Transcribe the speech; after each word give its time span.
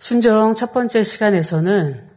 순종 0.00 0.54
첫 0.54 0.72
번째 0.72 1.02
시간에서는 1.02 2.08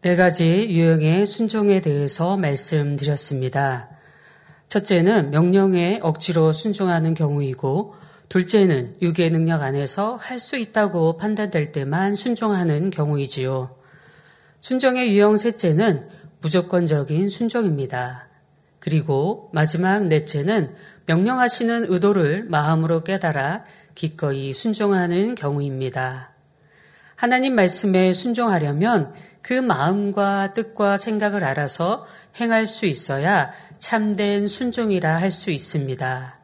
네 0.00 0.16
가지 0.16 0.66
유형의 0.70 1.26
순종에 1.26 1.82
대해서 1.82 2.38
말씀드렸습니다. 2.38 3.90
첫째는 4.68 5.32
명령에 5.32 6.00
억지로 6.02 6.52
순종하는 6.52 7.12
경우이고, 7.12 7.94
둘째는 8.30 8.96
유괴 9.02 9.28
능력 9.28 9.62
안에서 9.62 10.16
할 10.16 10.40
수 10.40 10.56
있다고 10.56 11.18
판단될 11.18 11.72
때만 11.72 12.14
순종하는 12.14 12.90
경우이지요. 12.90 13.76
순종의 14.60 15.14
유형 15.14 15.36
셋째는 15.36 16.08
무조건적인 16.40 17.28
순종입니다. 17.28 18.28
그리고 18.78 19.50
마지막 19.52 20.06
넷째는 20.06 20.74
명령하시는 21.04 21.92
의도를 21.92 22.44
마음으로 22.44 23.04
깨달아 23.04 23.64
기꺼이 23.94 24.54
순종하는 24.54 25.34
경우입니다. 25.34 26.35
하나님 27.16 27.54
말씀에 27.54 28.12
순종하려면 28.12 29.14
그 29.40 29.54
마음과 29.54 30.52
뜻과 30.52 30.98
생각을 30.98 31.44
알아서 31.44 32.06
행할 32.38 32.66
수 32.66 32.84
있어야 32.84 33.52
참된 33.78 34.48
순종이라 34.48 35.16
할 35.16 35.30
수 35.30 35.50
있습니다. 35.50 36.38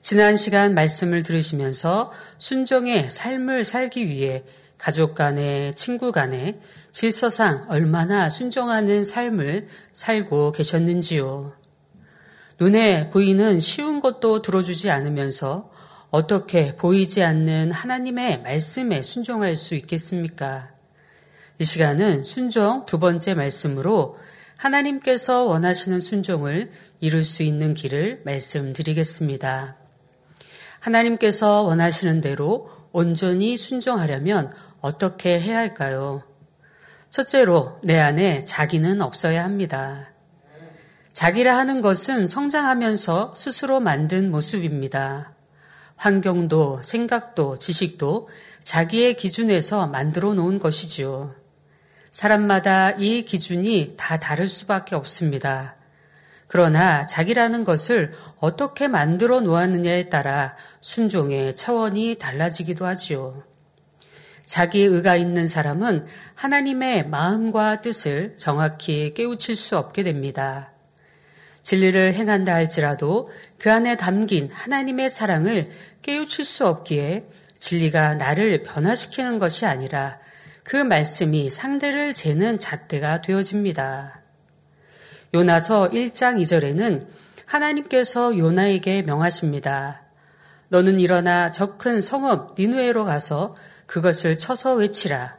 지난 0.00 0.36
시간 0.36 0.74
말씀을 0.74 1.24
들으시면서 1.24 2.12
순종의 2.38 3.10
삶을 3.10 3.64
살기 3.64 4.06
위해 4.06 4.44
가족 4.78 5.16
간에, 5.16 5.72
친구 5.74 6.12
간에 6.12 6.60
질서상 6.92 7.66
얼마나 7.68 8.30
순종하는 8.30 9.04
삶을 9.04 9.66
살고 9.92 10.52
계셨는지요. 10.52 11.52
눈에 12.60 13.10
보이는 13.10 13.58
쉬운 13.58 14.00
것도 14.00 14.42
들어주지 14.42 14.90
않으면서 14.90 15.70
어떻게 16.10 16.74
보이지 16.74 17.22
않는 17.22 17.70
하나님의 17.70 18.42
말씀에 18.42 19.02
순종할 19.02 19.56
수 19.56 19.74
있겠습니까? 19.74 20.70
이 21.58 21.64
시간은 21.64 22.24
순종 22.24 22.86
두 22.86 22.98
번째 22.98 23.34
말씀으로 23.34 24.16
하나님께서 24.56 25.44
원하시는 25.44 26.00
순종을 26.00 26.70
이룰 27.00 27.24
수 27.24 27.42
있는 27.42 27.74
길을 27.74 28.22
말씀드리겠습니다. 28.24 29.76
하나님께서 30.80 31.62
원하시는 31.62 32.20
대로 32.20 32.70
온전히 32.92 33.56
순종하려면 33.56 34.52
어떻게 34.80 35.38
해야 35.40 35.58
할까요? 35.58 36.22
첫째로 37.10 37.80
내 37.82 37.98
안에 37.98 38.44
자기는 38.44 39.02
없어야 39.02 39.44
합니다. 39.44 40.12
자기라 41.12 41.56
하는 41.56 41.80
것은 41.80 42.26
성장하면서 42.26 43.34
스스로 43.36 43.80
만든 43.80 44.30
모습입니다. 44.30 45.34
환경도 45.98 46.80
생각도 46.82 47.58
지식도 47.58 48.28
자기의 48.62 49.14
기준에서 49.14 49.88
만들어 49.88 50.32
놓은 50.32 50.60
것이지요. 50.60 51.34
사람마다 52.12 52.92
이 52.92 53.24
기준이 53.24 53.94
다 53.96 54.18
다를 54.18 54.48
수밖에 54.48 54.94
없습니다. 54.94 55.74
그러나 56.46 57.04
자기라는 57.04 57.64
것을 57.64 58.12
어떻게 58.38 58.88
만들어 58.88 59.40
놓았느냐에 59.40 60.08
따라 60.08 60.56
순종의 60.80 61.56
차원이 61.56 62.16
달라지기도 62.18 62.86
하지요. 62.86 63.42
자기 64.46 64.80
의가 64.80 65.16
있는 65.16 65.46
사람은 65.46 66.06
하나님의 66.34 67.08
마음과 67.08 67.82
뜻을 67.82 68.36
정확히 68.38 69.12
깨우칠 69.14 69.56
수 69.56 69.76
없게 69.76 70.04
됩니다. 70.04 70.72
진리를 71.68 72.14
행한다 72.14 72.54
할지라도 72.54 73.28
그 73.58 73.70
안에 73.70 73.98
담긴 73.98 74.48
하나님의 74.50 75.10
사랑을 75.10 75.68
깨우칠 76.00 76.46
수 76.46 76.66
없기에 76.66 77.26
진리가 77.58 78.14
나를 78.14 78.62
변화시키는 78.62 79.38
것이 79.38 79.66
아니라 79.66 80.18
그 80.64 80.76
말씀이 80.76 81.50
상대를 81.50 82.14
재는 82.14 82.58
잣대가 82.58 83.20
되어집니다. 83.20 84.22
요나서 85.34 85.90
1장 85.90 86.40
2절에는 86.40 87.06
하나님께서 87.44 88.38
요나에게 88.38 89.02
명하십니다. 89.02 90.00
너는 90.68 90.98
일어나 90.98 91.50
저큰 91.50 92.00
성읍 92.00 92.54
니누에로 92.58 93.04
가서 93.04 93.56
그것을 93.84 94.38
쳐서 94.38 94.72
외치라. 94.72 95.36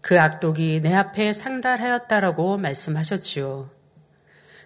그 0.00 0.20
악독이 0.20 0.80
내 0.80 0.94
앞에 0.94 1.32
상달하였다라고 1.32 2.58
말씀하셨지요. 2.58 3.81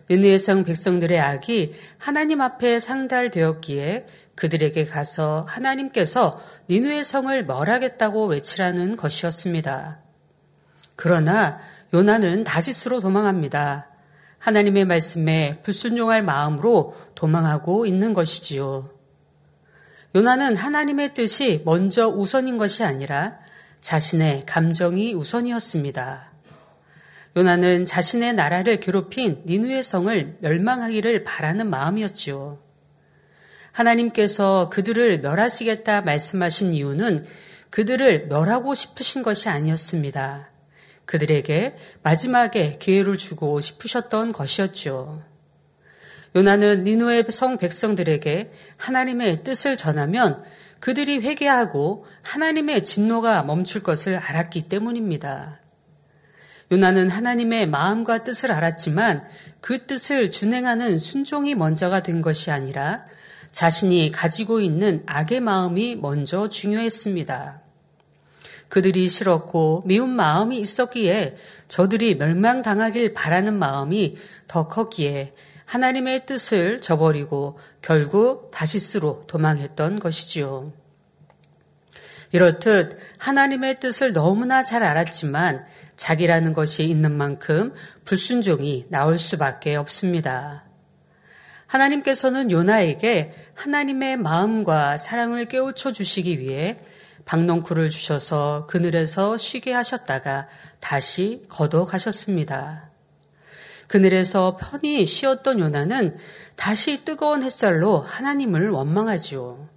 느느의성 0.08 0.64
백성들의 0.64 1.18
악이 1.18 1.74
하나님 1.98 2.40
앞에 2.40 2.78
상달되었기에 2.78 4.06
그들에게 4.36 4.84
가서 4.84 5.46
하나님께서 5.48 6.40
니누의 6.68 7.04
성을 7.04 7.44
멸하겠다고 7.44 8.26
외치라는 8.26 8.96
것이었습니다. 8.96 9.98
그러나 10.94 11.58
요나는 11.92 12.44
다시스로 12.44 13.00
도망합니다. 13.00 13.88
하나님의 14.38 14.84
말씀에 14.84 15.60
불순종할 15.62 16.22
마음으로 16.22 16.94
도망하고 17.14 17.86
있는 17.86 18.14
것이지요. 18.14 18.90
요나는 20.14 20.56
하나님의 20.56 21.14
뜻이 21.14 21.62
먼저 21.64 22.08
우선인 22.08 22.58
것이 22.58 22.84
아니라 22.84 23.38
자신의 23.80 24.46
감정이 24.46 25.14
우선이었습니다. 25.14 26.35
요나는 27.36 27.84
자신의 27.84 28.34
나라를 28.34 28.80
괴롭힌 28.80 29.42
니누의 29.44 29.82
성을 29.82 30.38
멸망하기를 30.40 31.24
바라는 31.24 31.68
마음이었지요. 31.68 32.58
하나님께서 33.72 34.70
그들을 34.70 35.20
멸하시겠다 35.20 36.00
말씀하신 36.00 36.72
이유는 36.72 37.26
그들을 37.68 38.28
멸하고 38.28 38.74
싶으신 38.74 39.22
것이 39.22 39.50
아니었습니다. 39.50 40.50
그들에게 41.04 41.76
마지막에 42.02 42.78
기회를 42.78 43.18
주고 43.18 43.60
싶으셨던 43.60 44.32
것이었지요. 44.32 45.22
요나는 46.34 46.84
니누의 46.84 47.26
성 47.28 47.58
백성들에게 47.58 48.50
하나님의 48.78 49.44
뜻을 49.44 49.76
전하면 49.76 50.42
그들이 50.80 51.18
회개하고 51.18 52.06
하나님의 52.22 52.82
진노가 52.82 53.42
멈출 53.42 53.82
것을 53.82 54.16
알았기 54.16 54.68
때문입니다. 54.70 55.60
요나는 56.72 57.10
하나님의 57.10 57.68
마음과 57.68 58.24
뜻을 58.24 58.50
알았지만 58.52 59.24
그 59.60 59.86
뜻을 59.86 60.30
준행하는 60.30 60.98
순종이 60.98 61.54
먼저가 61.54 62.02
된 62.02 62.22
것이 62.22 62.50
아니라 62.50 63.04
자신이 63.52 64.10
가지고 64.10 64.60
있는 64.60 65.02
악의 65.06 65.40
마음이 65.40 65.96
먼저 65.96 66.48
중요했습니다. 66.48 67.62
그들이 68.68 69.08
싫었고 69.08 69.84
미운 69.86 70.10
마음이 70.10 70.58
있었기에 70.58 71.36
저들이 71.68 72.16
멸망당하길 72.16 73.14
바라는 73.14 73.54
마음이 73.54 74.16
더 74.48 74.68
컸기에 74.68 75.34
하나님의 75.64 76.26
뜻을 76.26 76.80
저버리고 76.80 77.58
결국 77.82 78.50
다시스로 78.50 79.24
도망했던 79.26 80.00
것이지요. 80.00 80.72
이렇듯 82.32 82.98
하나님의 83.18 83.80
뜻을 83.80 84.12
너무나 84.12 84.62
잘 84.62 84.82
알았지만 84.82 85.64
자기라는 85.96 86.52
것이 86.52 86.84
있는 86.84 87.12
만큼 87.16 87.72
불순종이 88.04 88.86
나올 88.88 89.18
수밖에 89.18 89.76
없습니다. 89.76 90.64
하나님께서는 91.66 92.50
요나에게 92.50 93.34
하나님의 93.54 94.18
마음과 94.18 94.98
사랑을 94.98 95.46
깨우쳐 95.46 95.92
주시기 95.92 96.38
위해 96.38 96.78
박농쿨을 97.24 97.90
주셔서 97.90 98.66
그늘에서 98.68 99.36
쉬게 99.36 99.72
하셨다가 99.72 100.46
다시 100.78 101.42
걷어가셨습니다. 101.48 102.90
그늘에서 103.88 104.56
편히 104.60 105.04
쉬었던 105.04 105.58
요나는 105.58 106.16
다시 106.54 107.04
뜨거운 107.04 107.42
햇살로 107.42 107.98
하나님을 107.98 108.70
원망하지요. 108.70 109.68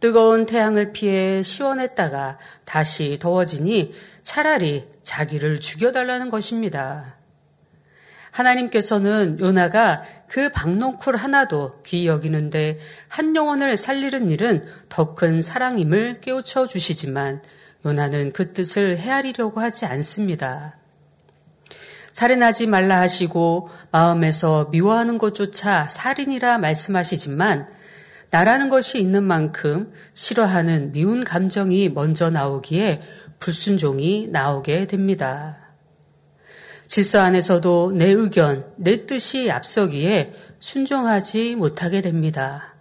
뜨거운 0.00 0.46
태양을 0.46 0.92
피해 0.92 1.42
시원했다가 1.42 2.38
다시 2.64 3.18
더워지니 3.20 3.92
차라리 4.24 4.88
자기를 5.02 5.60
죽여달라는 5.60 6.30
것입니다. 6.30 7.16
하나님께서는 8.30 9.40
요나가 9.40 10.02
그 10.28 10.50
박농쿨 10.52 11.16
하나도 11.16 11.82
귀 11.84 12.06
여기는데 12.06 12.78
한 13.08 13.34
영혼을 13.34 13.76
살리는 13.76 14.30
일은 14.30 14.64
더 14.88 15.14
큰 15.14 15.42
사랑임을 15.42 16.20
깨우쳐 16.20 16.68
주시지만 16.68 17.42
요나는 17.84 18.32
그 18.32 18.52
뜻을 18.52 18.98
헤아리려고 18.98 19.60
하지 19.60 19.86
않습니다. 19.86 20.76
살인하지 22.12 22.66
말라 22.66 23.00
하시고 23.00 23.68
마음에서 23.90 24.68
미워하는 24.70 25.18
것조차 25.18 25.88
살인이라 25.88 26.58
말씀하시지만 26.58 27.68
나라는 28.30 28.68
것이 28.68 29.00
있는 29.00 29.24
만큼 29.24 29.92
싫어하는 30.14 30.92
미운 30.92 31.24
감정이 31.24 31.88
먼저 31.88 32.30
나오기에 32.30 33.02
불순종이 33.40 34.28
나오게 34.28 34.86
됩니다. 34.86 35.56
질서 36.86 37.20
안에서도 37.20 37.92
내 37.92 38.06
의견, 38.10 38.64
내 38.76 39.06
뜻이 39.06 39.50
앞서기에 39.50 40.34
순종하지 40.58 41.56
못하게 41.56 42.00
됩니다. 42.00 42.74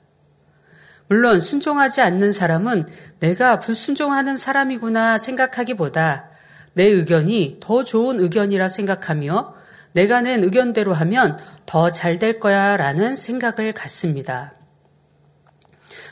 물론 1.07 1.39
순종하지 1.39 2.01
않는 2.01 2.31
사람은 2.31 2.83
내가 3.19 3.59
불순종하는 3.59 4.38
사람이구나 4.38 5.17
생각하기보다 5.17 6.29
내 6.73 6.83
의견이 6.83 7.57
더 7.59 7.83
좋은 7.83 8.19
의견이라 8.19 8.67
생각하며 8.67 9.56
내가 9.94 10.21
낸 10.21 10.44
의견대로 10.44 10.94
하면 10.94 11.39
더 11.65 11.89
잘 11.89 12.19
될 12.19 12.39
거야 12.39 12.77
라는 12.77 13.15
생각을 13.15 13.71
갖습니다. 13.71 14.53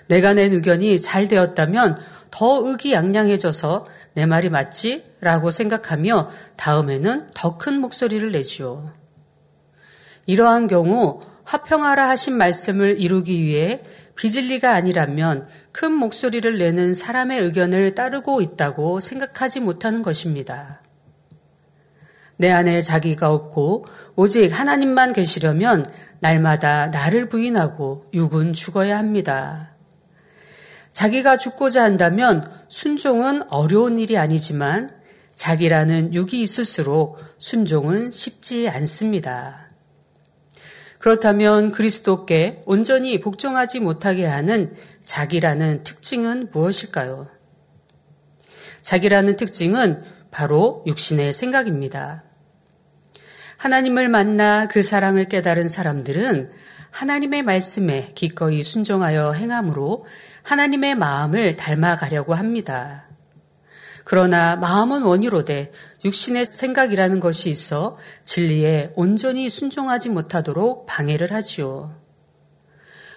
내가 0.08 0.34
낸 0.34 0.54
의견이 0.54 1.00
잘 1.00 1.28
되었다면 1.28 2.00
더 2.32 2.68
의기양양해져서 2.68 3.86
내 4.18 4.26
말이 4.26 4.50
맞지? 4.50 5.18
라고 5.22 5.52
생각하며 5.52 6.32
다음에는 6.56 7.30
더 7.36 7.60
큰 7.60 7.80
목소리를 7.80 8.32
내지요. 8.32 8.92
이러한 10.26 10.66
경우 10.66 11.22
화평하라 11.44 12.10
하신 12.10 12.36
말씀을 12.36 13.00
이루기 13.00 13.44
위해 13.44 13.84
비질리가 14.16 14.74
아니라면 14.74 15.48
큰 15.72 15.94
목소리를 15.94 16.58
내는 16.58 16.96
사람의 16.96 17.42
의견을 17.42 17.94
따르고 17.94 18.42
있다고 18.42 19.00
생각하지 19.00 19.60
못하는 19.60 20.02
것입니다. 20.02 20.82
내 22.38 22.50
안에 22.50 22.82
자기가 22.82 23.32
없고 23.32 23.86
오직 24.16 24.48
하나님만 24.48 25.14
계시려면 25.14 25.86
날마다 26.22 26.88
나를 26.88 27.30
부인하고 27.30 28.10
육은 28.16 28.54
죽어야 28.54 28.98
합니다. 28.98 29.77
자기가 30.98 31.38
죽고자 31.38 31.84
한다면 31.84 32.50
순종은 32.70 33.52
어려운 33.52 34.00
일이 34.00 34.18
아니지만 34.18 34.90
자기라는 35.36 36.16
육이 36.16 36.42
있을수록 36.42 37.20
순종은 37.38 38.10
쉽지 38.10 38.68
않습니다. 38.68 39.70
그렇다면 40.98 41.72
그리스도께 41.72 42.64
온전히 42.66 43.20
복종하지 43.20 43.80
못하게 43.80 44.26
하는 44.26 44.74
자기라는 45.04 45.84
특징은 45.84 46.50
무엇일까요? 46.52 47.30
자기라는 48.82 49.38
특징은 49.38 50.04
바로 50.32 50.84
육신의 50.88 51.32
생각입니다. 51.32 52.24
하나님을 53.58 54.10
만나 54.10 54.68
그 54.68 54.82
사랑을 54.82 55.26
깨달은 55.26 55.68
사람들은 55.68 56.50
하나님의 56.90 57.44
말씀에 57.44 58.14
기꺼이 58.16 58.64
순종하여 58.64 59.34
행함으로 59.34 60.08
하나님의 60.48 60.96
마음을 60.96 61.58
닮아가려고 61.58 62.34
합니다. 62.34 63.04
그러나 64.06 64.56
마음은 64.56 65.04
원이로되 65.04 65.74
육신의 66.06 66.46
생각이라는 66.50 67.20
것이 67.20 67.50
있어 67.50 67.98
진리에 68.24 68.94
온전히 68.96 69.50
순종하지 69.50 70.08
못하도록 70.08 70.86
방해를 70.86 71.34
하지요. 71.34 71.94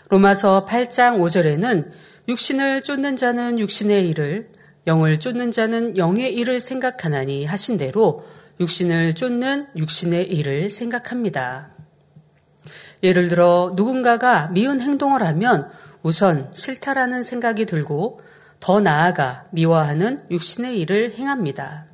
로마서 0.09 0.67
8장 0.69 1.21
5절에는 1.21 1.93
육신을 2.27 2.83
쫓는 2.83 3.15
자는 3.15 3.61
육신의 3.61 4.09
일을, 4.09 4.51
영을 4.89 5.21
쫓는 5.21 5.53
자는 5.53 5.97
영의 5.97 6.35
일을 6.35 6.59
생각하나니 6.59 7.45
하신 7.45 7.77
대로 7.77 8.27
육신을 8.59 9.15
쫓는 9.15 9.69
육신의 9.77 10.33
일을 10.33 10.69
생각합니다. 10.69 11.71
예를 13.05 13.29
들어 13.29 13.73
누군가가 13.77 14.49
미운 14.49 14.81
행동을 14.81 15.25
하면 15.25 15.71
우선 16.03 16.51
싫다라는 16.55 17.23
생각이 17.23 17.67
들고 17.67 18.21
더 18.59 18.81
나아가 18.81 19.47
미워하는 19.51 20.25
육신의 20.31 20.79
일을 20.81 21.15
행합니다. 21.15 21.87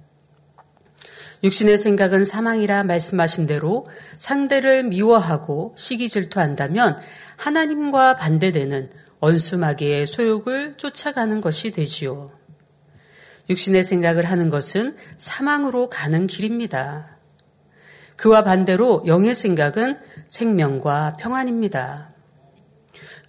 육신의 1.44 1.78
생각은 1.78 2.24
사망이라 2.24 2.84
말씀하신 2.84 3.46
대로 3.46 3.86
상대를 4.18 4.84
미워하고 4.84 5.74
시기 5.76 6.08
질투한다면 6.08 6.98
하나님과 7.36 8.16
반대되는 8.16 8.90
원수마귀의 9.20 10.06
소욕을 10.06 10.76
쫓아가는 10.76 11.40
것이 11.40 11.70
되지요. 11.70 12.32
육신의 13.48 13.84
생각을 13.84 14.24
하는 14.24 14.50
것은 14.50 14.96
사망으로 15.18 15.88
가는 15.88 16.26
길입니다. 16.26 17.16
그와 18.16 18.42
반대로 18.42 19.04
영의 19.06 19.34
생각은 19.34 19.98
생명과 20.28 21.16
평안입니다. 21.20 22.15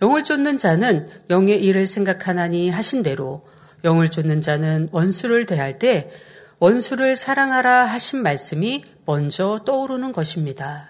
영을 0.02 0.24
쫓는 0.24 0.58
자는 0.58 1.08
영의 1.30 1.64
일을 1.64 1.88
생각하나니 1.88 2.70
하신 2.70 3.04
대로 3.04 3.46
영을 3.84 4.10
쫓는 4.10 4.42
자는 4.42 4.90
원수를 4.92 5.46
대할 5.46 5.80
때 5.80 6.12
원수를 6.60 7.16
사랑하라 7.16 7.86
하신 7.86 8.22
말씀이 8.22 8.84
먼저 9.06 9.62
떠오르는 9.66 10.12
것입니다. 10.12 10.90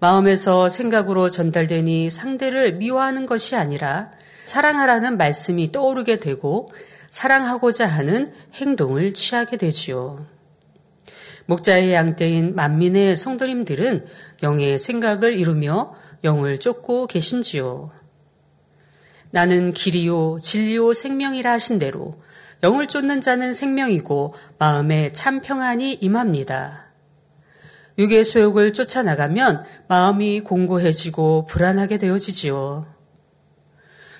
마음에서 0.00 0.68
생각으로 0.68 1.30
전달되니 1.30 2.10
상대를 2.10 2.74
미워하는 2.74 3.26
것이 3.26 3.56
아니라 3.56 4.10
사랑하라는 4.44 5.16
말씀이 5.16 5.72
떠오르게 5.72 6.20
되고 6.20 6.70
사랑하고자 7.10 7.86
하는 7.86 8.32
행동을 8.54 9.14
취하게 9.14 9.56
되지요. 9.56 10.26
목자의 11.46 11.92
양떼인 11.92 12.54
만민의 12.54 13.16
성도님들은 13.16 14.06
영의 14.42 14.78
생각을 14.78 15.38
이루며 15.38 15.94
영을 16.24 16.58
쫓고 16.58 17.06
계신지요. 17.06 17.92
나는 19.30 19.72
길이요, 19.72 20.38
진리요, 20.40 20.92
생명이라 20.92 21.52
하신 21.52 21.78
대로 21.78 22.20
영을 22.62 22.86
쫓는 22.86 23.20
자는 23.20 23.52
생명이고 23.52 24.34
마음에 24.58 25.12
참 25.12 25.40
평안이 25.40 25.94
임합니다. 25.94 26.86
육의 27.98 28.24
소욕을 28.24 28.72
쫓아나가면 28.72 29.64
마음이 29.86 30.40
공고해지고 30.40 31.46
불안하게 31.46 31.98
되어지지요. 31.98 32.86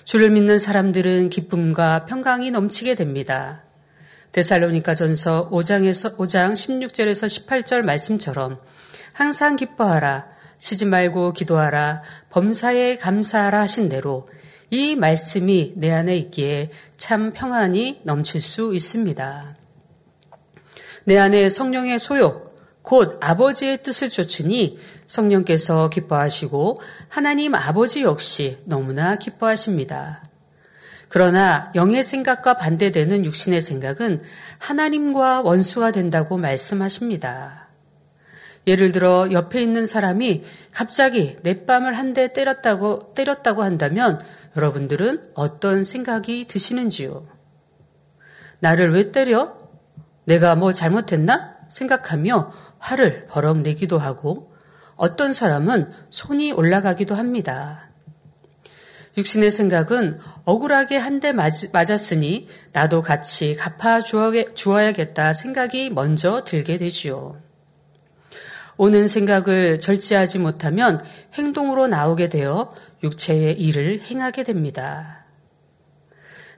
주를 0.04 0.30
믿는 0.30 0.58
사람들은 0.58 1.30
기쁨과 1.30 2.04
평강이 2.04 2.50
넘치게 2.50 2.94
됩니다. 2.94 3.64
데살로니가 4.32 4.94
전서 4.94 5.48
5장에서 5.50 6.16
5장 6.18 6.52
16절에서 6.52 7.46
18절 7.46 7.82
말씀처럼 7.82 8.60
항상 9.12 9.56
기뻐하라 9.56 10.33
쉬지 10.58 10.86
말고 10.86 11.32
기도하라 11.32 12.02
범사에 12.30 12.96
감사하라 12.96 13.60
하신 13.60 13.88
대로 13.88 14.28
이 14.70 14.96
말씀이 14.96 15.74
내 15.76 15.90
안에 15.92 16.16
있기에 16.16 16.70
참 16.96 17.32
평안이 17.32 18.00
넘칠 18.04 18.40
수 18.40 18.74
있습니다. 18.74 19.56
내 21.04 21.18
안에 21.18 21.48
성령의 21.48 21.98
소욕, 21.98 22.54
곧 22.82 23.18
아버지의 23.20 23.82
뜻을 23.82 24.10
쫓으니 24.10 24.78
성령께서 25.06 25.90
기뻐하시고 25.90 26.80
하나님 27.08 27.54
아버지 27.54 28.02
역시 28.02 28.58
너무나 28.64 29.16
기뻐하십니다. 29.16 30.24
그러나 31.08 31.70
영의 31.74 32.02
생각과 32.02 32.54
반대되는 32.54 33.24
육신의 33.24 33.60
생각은 33.60 34.22
하나님과 34.58 35.42
원수가 35.42 35.92
된다고 35.92 36.36
말씀하십니다. 36.36 37.63
예를 38.66 38.92
들어 38.92 39.28
옆에 39.30 39.60
있는 39.62 39.84
사람이 39.86 40.42
갑자기 40.72 41.36
내 41.42 41.64
뺨을 41.66 41.94
한 41.98 42.14
대 42.14 42.32
때렸다고 42.32 43.12
때렸다고 43.14 43.62
한다면 43.62 44.20
여러분들은 44.56 45.32
어떤 45.34 45.84
생각이 45.84 46.46
드시는지요? 46.46 47.26
나를 48.60 48.92
왜 48.92 49.10
때려? 49.12 49.56
내가 50.24 50.54
뭐 50.54 50.72
잘못했나? 50.72 51.56
생각하며 51.68 52.52
화를 52.78 53.26
버럭 53.26 53.58
내기도 53.60 53.98
하고 53.98 54.54
어떤 54.96 55.32
사람은 55.32 55.92
손이 56.10 56.52
올라가기도 56.52 57.14
합니다. 57.14 57.90
육신의 59.16 59.50
생각은 59.50 60.20
억울하게 60.44 60.96
한 60.96 61.20
대 61.20 61.32
맞았으니 61.32 62.48
나도 62.72 63.02
같이 63.02 63.56
갚아 63.56 64.00
주어야겠다 64.00 65.32
생각이 65.32 65.90
먼저 65.90 66.44
들게 66.44 66.76
되지요. 66.76 67.43
오는 68.76 69.06
생각을 69.08 69.78
절제하지 69.78 70.38
못하면 70.38 71.02
행동으로 71.34 71.86
나오게 71.86 72.28
되어 72.28 72.74
육체의 73.02 73.60
일을 73.60 74.00
행하게 74.00 74.42
됩니다. 74.42 75.24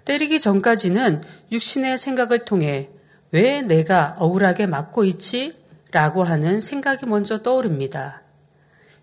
때리기 0.04 0.38
전까지는 0.40 1.22
육신의 1.52 1.98
생각을 1.98 2.44
통해 2.44 2.90
왜 3.32 3.60
내가 3.60 4.16
억울하게 4.18 4.66
맞고 4.66 5.04
있지? 5.04 5.56
라고 5.92 6.22
하는 6.22 6.60
생각이 6.60 7.06
먼저 7.06 7.42
떠오릅니다. 7.42 8.22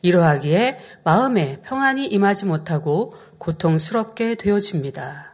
이러하기에 0.02 0.80
마음에 1.04 1.62
평안이 1.64 2.06
임하지 2.06 2.46
못하고 2.46 3.14
고통스럽게 3.38 4.36
되어집니다. 4.36 5.34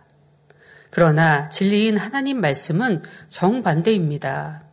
그러나 0.91 1.49
진리인 1.49 1.97
하나님 1.97 2.41
말씀은 2.41 3.03
정반대입니다. 3.27 4.63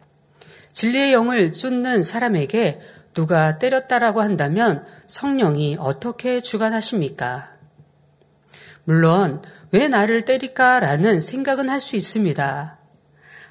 진리의 0.73 1.13
영을 1.13 1.53
쫓는 1.53 2.03
사람에게 2.03 2.81
누가 3.17 3.59
때렸다라고 3.59 4.21
한다면 4.21 4.85
성령이 5.07 5.79
어떻게 5.81 6.43
주관하십니까? 6.43 7.49
물론 8.85 9.43
왜 9.73 9.89
나를 9.89 10.27
때릴까라는 10.27 11.21
생각은 11.21 11.69
할 11.71 11.81
수 11.81 11.97
있습니다. 11.97 12.79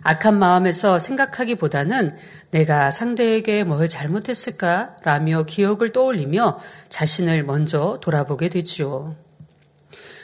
악한 0.04 0.38
마음에서 0.38 1.00
생각하기보다는 1.00 2.16
내가 2.52 2.92
상대에게 2.92 3.64
뭘 3.64 3.90
잘못했을까? 3.90 4.98
라며 5.04 5.44
기억을 5.44 5.90
떠올리며 5.90 6.60
자신을 6.90 7.44
먼저 7.44 8.00
돌아보게 8.02 8.50
되지요. 8.50 9.16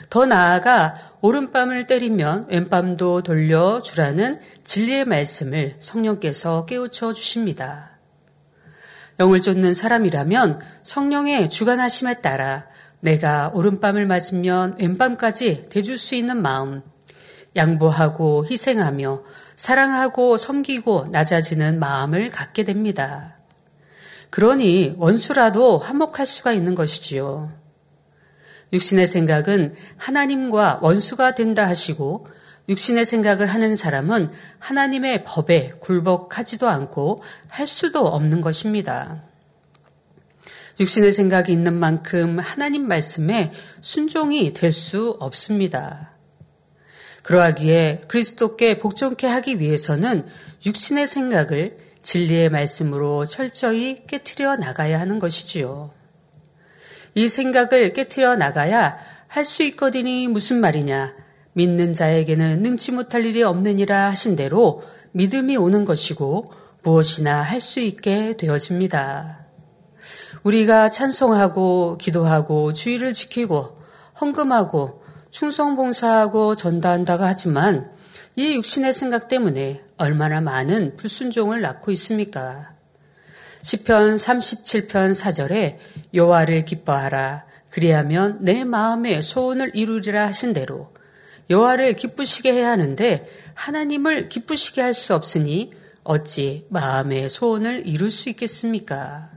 더 0.08 0.24
나아가 0.24 0.94
오른밤을 1.20 1.88
때리면 1.88 2.46
왼밤도 2.48 3.24
돌려주라는 3.24 4.40
진리의 4.62 5.04
말씀을 5.06 5.76
성령께서 5.80 6.64
깨우쳐 6.66 7.12
주십니다. 7.14 7.91
영을 9.20 9.42
쫓는 9.42 9.74
사람이라면 9.74 10.60
성령의 10.82 11.50
주관하심에 11.50 12.20
따라 12.20 12.66
내가 13.00 13.50
오른밤을 13.54 14.06
맞으면 14.06 14.76
왼밤까지 14.78 15.64
대줄 15.68 15.98
수 15.98 16.14
있는 16.14 16.40
마음, 16.40 16.82
양보하고 17.56 18.46
희생하며 18.46 19.22
사랑하고 19.56 20.36
섬기고 20.36 21.08
낮아지는 21.10 21.78
마음을 21.78 22.30
갖게 22.30 22.64
됩니다. 22.64 23.36
그러니 24.30 24.94
원수라도 24.96 25.78
화목할 25.78 26.24
수가 26.24 26.52
있는 26.52 26.74
것이지요. 26.74 27.52
육신의 28.72 29.06
생각은 29.06 29.74
하나님과 29.98 30.78
원수가 30.80 31.34
된다 31.34 31.66
하시고 31.66 32.26
육신의 32.72 33.04
생각을 33.04 33.46
하는 33.48 33.76
사람은 33.76 34.32
하나님의 34.58 35.24
법에 35.24 35.72
굴복하지도 35.80 36.70
않고 36.70 37.22
할 37.48 37.66
수도 37.66 38.06
없는 38.06 38.40
것입니다. 38.40 39.22
육신의 40.80 41.12
생각이 41.12 41.52
있는 41.52 41.74
만큼 41.74 42.38
하나님 42.38 42.88
말씀에 42.88 43.52
순종이 43.82 44.54
될 44.54 44.72
수 44.72 45.18
없습니다. 45.20 46.12
그러하기에 47.24 48.04
그리스도께 48.08 48.78
복종케 48.78 49.26
하기 49.26 49.60
위해서는 49.60 50.26
육신의 50.64 51.06
생각을 51.06 51.76
진리의 52.00 52.48
말씀으로 52.48 53.26
철저히 53.26 54.06
깨뜨려 54.06 54.56
나가야 54.56 54.98
하는 54.98 55.18
것이지요. 55.18 55.90
이 57.14 57.28
생각을 57.28 57.92
깨뜨려 57.92 58.36
나가야 58.36 58.98
할 59.28 59.44
수 59.44 59.62
있거든이 59.62 60.26
무슨 60.28 60.60
말이냐. 60.60 61.21
믿는 61.54 61.92
자에게는 61.92 62.62
능치 62.62 62.92
못할 62.92 63.24
일이 63.24 63.42
없느니라 63.42 64.08
하신 64.08 64.36
대로 64.36 64.82
믿음이 65.12 65.56
오는 65.56 65.84
것이고 65.84 66.52
무엇이나 66.82 67.42
할 67.42 67.60
수 67.60 67.80
있게 67.80 68.36
되어집니다. 68.36 69.46
우리가 70.42 70.90
찬송하고 70.90 71.98
기도하고 71.98 72.72
주의를 72.72 73.12
지키고 73.12 73.78
헌금하고 74.20 75.02
충성봉사하고 75.30 76.56
전다한다고 76.56 77.24
하지만 77.24 77.90
이 78.34 78.54
육신의 78.56 78.92
생각 78.92 79.28
때문에 79.28 79.82
얼마나 79.96 80.40
많은 80.40 80.96
불순종을 80.96 81.60
낳고 81.60 81.90
있습니까? 81.92 82.72
시편 83.62 84.16
37편 84.16 85.14
4절에 85.14 85.76
여호와를 86.14 86.64
기뻐하라 86.64 87.44
그리하면 87.70 88.38
내 88.40 88.64
마음의 88.64 89.22
소원을 89.22 89.72
이루리라 89.74 90.26
하신 90.26 90.52
대로 90.52 90.92
여호와를 91.50 91.94
기쁘시게 91.94 92.52
해야 92.52 92.70
하는데 92.70 93.28
하나님을 93.54 94.28
기쁘시게 94.28 94.80
할 94.80 94.94
수 94.94 95.14
없으니 95.14 95.72
어찌 96.04 96.66
마음의 96.70 97.28
소원을 97.28 97.86
이룰 97.86 98.10
수 98.10 98.28
있겠습니까? 98.30 99.30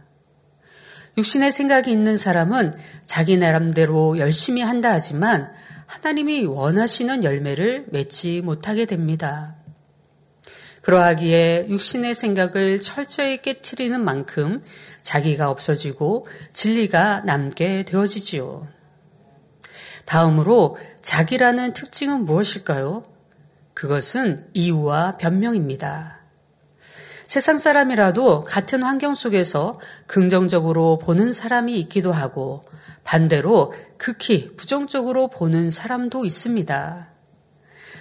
육신의 1.17 1.51
생각이 1.51 1.91
있는 1.91 2.17
사람은 2.17 2.73
자기 3.05 3.37
나름대로 3.37 4.17
열심히 4.17 4.61
한다 4.61 4.91
하지만 4.91 5.51
하나님이 5.85 6.45
원하시는 6.45 7.23
열매를 7.23 7.85
맺지 7.89 8.41
못하게 8.41 8.85
됩니다. 8.85 9.55
그러하기에 10.81 11.67
육신의 11.69 12.15
생각을 12.15 12.81
철저히 12.81 13.41
깨뜨리는 13.41 14.03
만큼 14.03 14.61
자기가 15.01 15.49
없어지고 15.49 16.27
진리가 16.53 17.21
남게 17.21 17.85
되어지지요. 17.85 18.67
다음으로 20.05 20.77
자기라는 21.01 21.73
특징은 21.73 22.25
무엇일까요? 22.25 23.03
그것은 23.73 24.47
이유와 24.53 25.17
변명입니다. 25.17 26.19
세상 27.27 27.57
사람이라도 27.57 28.43
같은 28.43 28.83
환경 28.83 29.15
속에서 29.15 29.79
긍정적으로 30.07 30.99
보는 30.99 31.33
사람이 31.33 31.77
있기도 31.79 32.11
하고 32.11 32.63
반대로 33.03 33.73
극히 33.97 34.55
부정적으로 34.55 35.27
보는 35.29 35.69
사람도 35.69 36.23
있습니다. 36.25 37.09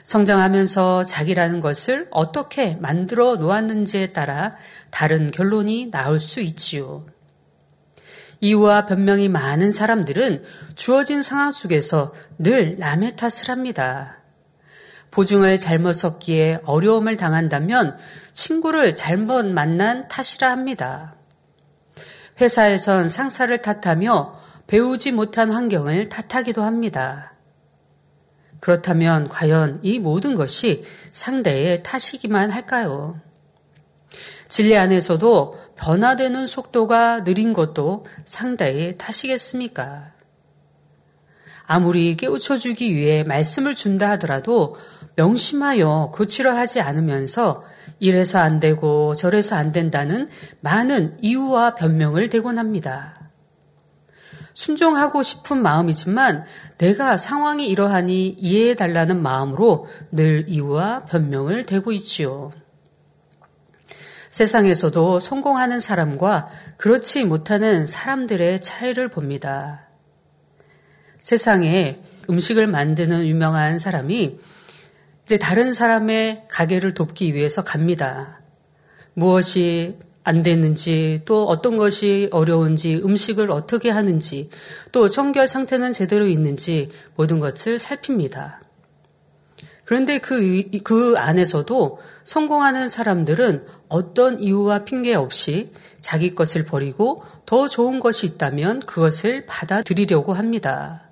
성장하면서 0.02 1.04
자기라는 1.04 1.60
것을 1.60 2.08
어떻게 2.10 2.76
만들어 2.76 3.36
놓았는지에 3.36 4.12
따라 4.12 4.54
다른 4.90 5.30
결론이 5.30 5.90
나올 5.90 6.20
수 6.20 6.40
있지요. 6.40 7.06
이유와 8.40 8.86
변명이 8.86 9.28
많은 9.28 9.70
사람들은 9.70 10.42
주어진 10.74 11.22
상황 11.22 11.50
속에서 11.50 12.14
늘 12.38 12.78
남의 12.78 13.16
탓을 13.16 13.48
합니다. 13.48 14.18
보증을 15.10 15.58
잘못 15.58 15.92
섰기에 15.92 16.60
어려움을 16.64 17.16
당한다면 17.16 17.96
친구를 18.32 18.96
잘못 18.96 19.46
만난 19.46 20.08
탓이라 20.08 20.50
합니다. 20.50 21.14
회사에선 22.40 23.08
상사를 23.08 23.56
탓하며 23.58 24.40
배우지 24.66 25.12
못한 25.12 25.52
환경을 25.52 26.08
탓하기도 26.08 26.62
합니다. 26.62 27.34
그렇다면 28.58 29.28
과연 29.28 29.80
이 29.82 29.98
모든 29.98 30.34
것이 30.34 30.84
상대의 31.12 31.82
탓이기만 31.82 32.50
할까요? 32.50 33.20
진리 34.48 34.76
안에서도 34.76 35.58
변화되는 35.76 36.46
속도가 36.46 37.24
느린 37.24 37.52
것도 37.52 38.04
상대의 38.24 38.98
탓이겠습니까? 38.98 40.12
아무리 41.66 42.16
깨우쳐주기 42.16 42.94
위해 42.94 43.24
말씀을 43.24 43.74
준다 43.74 44.10
하더라도 44.12 44.76
명심하여 45.16 46.12
고치려 46.14 46.52
하지 46.54 46.80
않으면서 46.80 47.64
이래서 47.98 48.38
안 48.38 48.60
되고 48.60 49.14
저래서 49.14 49.56
안 49.56 49.72
된다는 49.72 50.28
많은 50.60 51.16
이유와 51.22 51.74
변명을 51.74 52.28
대곤 52.28 52.58
합니다. 52.58 53.14
순종하고 54.52 55.22
싶은 55.22 55.62
마음이지만 55.62 56.44
내가 56.78 57.16
상황이 57.16 57.66
이러하니 57.68 58.28
이해해 58.28 58.74
달라는 58.74 59.20
마음으로 59.22 59.86
늘 60.12 60.44
이유와 60.48 61.06
변명을 61.06 61.66
대고 61.66 61.92
있지요. 61.92 62.52
세상에서도 64.34 65.20
성공하는 65.20 65.78
사람과 65.78 66.48
그렇지 66.76 67.22
못하는 67.22 67.86
사람들의 67.86 68.62
차이를 68.62 69.06
봅니다. 69.06 69.86
세상에 71.20 72.00
음식을 72.28 72.66
만드는 72.66 73.28
유명한 73.28 73.78
사람이 73.78 74.40
이제 75.22 75.38
다른 75.38 75.72
사람의 75.72 76.46
가게를 76.48 76.94
돕기 76.94 77.32
위해서 77.34 77.62
갑니다. 77.62 78.40
무엇이 79.12 80.00
안 80.24 80.42
됐는지, 80.42 81.22
또 81.26 81.46
어떤 81.46 81.76
것이 81.76 82.28
어려운지, 82.32 83.02
음식을 83.04 83.52
어떻게 83.52 83.88
하는지, 83.88 84.50
또 84.90 85.08
청결 85.08 85.46
상태는 85.46 85.92
제대로 85.92 86.26
있는지 86.26 86.90
모든 87.14 87.38
것을 87.38 87.78
살핍니다. 87.78 88.63
그런데 89.84 90.18
그, 90.18 90.62
그 90.82 91.14
안에서도 91.16 91.98
성공하는 92.24 92.88
사람들은 92.88 93.66
어떤 93.88 94.40
이유와 94.40 94.84
핑계 94.84 95.14
없이 95.14 95.72
자기 96.00 96.34
것을 96.34 96.64
버리고 96.64 97.22
더 97.46 97.68
좋은 97.68 98.00
것이 98.00 98.26
있다면 98.26 98.80
그것을 98.80 99.46
받아들이려고 99.46 100.32
합니다. 100.32 101.02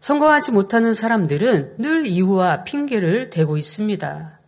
성공하지 0.00 0.50
못하는 0.52 0.92
사람들은 0.92 1.76
늘 1.78 2.06
이유와 2.06 2.64
핑계를 2.64 3.30
대고 3.30 3.56
있습니다. 3.56 4.38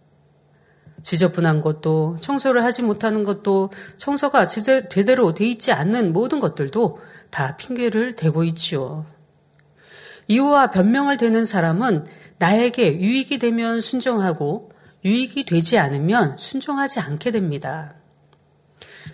지저분한 1.03 1.63
것도 1.63 2.17
청소를 2.21 2.65
하지 2.65 2.83
못하는 2.83 3.23
것도 3.23 3.71
청소가 3.97 4.49
제대로 4.49 5.35
돼 5.35 5.47
있지 5.47 5.73
않는 5.73 6.13
모든 6.13 6.41
것들도 6.41 6.99
다 7.31 7.57
핑계를 7.57 8.17
대고 8.17 8.45
있지요. 8.45 9.07
이유와 10.29 10.73
변명을 10.73 11.17
대는 11.17 11.45
사람은 11.45 12.07
나에게 12.39 13.01
유익이 13.01 13.39
되면 13.39 13.81
순종하고 13.81 14.71
유익이 15.05 15.45
되지 15.45 15.79
않으면 15.79 16.37
순종하지 16.39 17.01
않게 17.01 17.31
됩니다. 17.31 17.95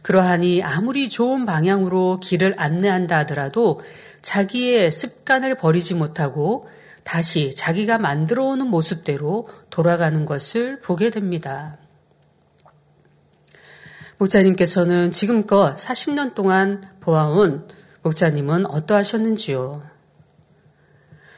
그러하니 0.02 0.62
아무리 0.62 1.08
좋은 1.08 1.44
방향으로 1.44 2.18
길을 2.20 2.54
안내한다 2.56 3.18
하더라도 3.18 3.80
자기의 4.22 4.90
습관을 4.90 5.56
버리지 5.56 5.94
못하고 5.94 6.68
다시 7.04 7.54
자기가 7.54 7.98
만들어 7.98 8.44
오는 8.44 8.68
모습대로 8.68 9.48
돌아가는 9.70 10.24
것을 10.24 10.80
보게 10.80 11.10
됩니다. 11.10 11.76
목자님께서는 14.18 15.10
지금껏 15.10 15.74
40년 15.74 16.34
동안 16.34 16.82
보아온 17.00 17.68
목자님은 18.02 18.66
어떠하셨는지요? 18.66 19.91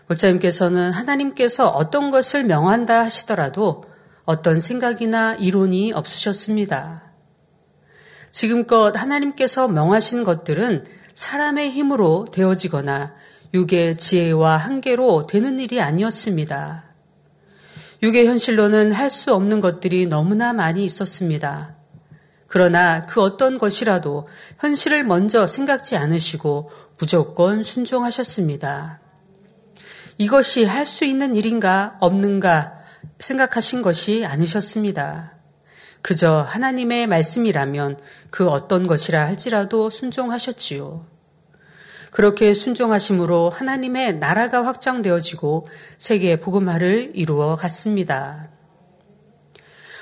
목자님께서는 0.08 0.92
하나님께서 0.92 1.68
어떤 1.68 2.10
것을 2.10 2.44
명한다 2.44 3.04
하시더라도 3.04 3.84
어떤 4.24 4.60
생각이나 4.60 5.34
이론이 5.34 5.92
없으셨습니다. 5.92 7.02
지금껏 8.30 8.92
하나님께서 8.96 9.68
명하신 9.68 10.24
것들은 10.24 10.84
사람의 11.14 11.70
힘으로 11.70 12.26
되어지거나 12.32 13.14
육의 13.54 13.96
지혜와 13.96 14.56
한계로 14.56 15.26
되는 15.28 15.60
일이 15.60 15.80
아니었습니다. 15.80 16.84
육의 18.02 18.26
현실로는 18.26 18.92
할 18.92 19.08
수 19.08 19.32
없는 19.32 19.60
것들이 19.60 20.06
너무나 20.06 20.52
많이 20.52 20.84
있었습니다. 20.84 21.76
그러나 22.48 23.06
그 23.06 23.22
어떤 23.22 23.58
것이라도 23.58 24.26
현실을 24.58 25.04
먼저 25.04 25.46
생각지 25.46 25.96
않으시고 25.96 26.70
무조건 26.98 27.62
순종하셨습니다. 27.62 29.00
이것이 30.18 30.64
할 30.64 30.86
수 30.86 31.04
있는 31.04 31.34
일인가 31.34 31.96
없는가 32.00 32.78
생각하신 33.18 33.82
것이 33.82 34.24
아니셨습니다. 34.24 35.34
그저 36.02 36.46
하나님의 36.48 37.06
말씀이라면 37.06 37.98
그 38.30 38.48
어떤 38.48 38.86
것이라 38.86 39.24
할지라도 39.26 39.90
순종하셨지요. 39.90 41.06
그렇게 42.10 42.54
순종하심으로 42.54 43.50
하나님의 43.50 44.18
나라가 44.18 44.64
확장되어지고 44.66 45.66
세계의 45.98 46.40
복음화를 46.40 47.12
이루어 47.14 47.56
갔습니다. 47.56 48.50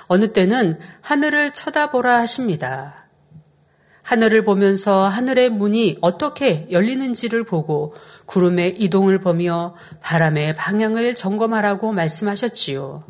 어느 0.09 0.33
때는 0.33 0.79
하늘을 1.01 1.55
쳐다보라 1.55 2.19
하십니다. 2.19 3.02
하늘을 4.13 4.45
보면서 4.45 5.09
하늘의 5.09 5.49
문이 5.49 5.97
어떻게 6.03 6.67
열리는지를 6.71 7.45
보고 7.45 7.95
구름의 8.27 8.77
이동을 8.79 9.21
보며 9.21 9.75
바람의 10.03 10.55
방향을 10.57 11.15
점검하라고 11.15 11.93
말씀하셨지요. 11.93 13.05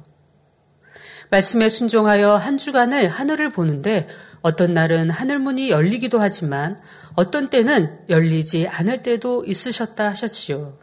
말씀에 1.28 1.68
순종하여 1.68 2.36
한 2.36 2.56
주간을 2.56 3.08
하늘을 3.08 3.50
보는데 3.50 4.06
어떤 4.42 4.74
날은 4.74 5.10
하늘문이 5.10 5.70
열리기도 5.70 6.20
하지만 6.20 6.78
어떤 7.16 7.50
때는 7.50 7.98
열리지 8.08 8.68
않을 8.68 9.02
때도 9.02 9.44
있으셨다 9.44 10.10
하셨지요. 10.10 10.78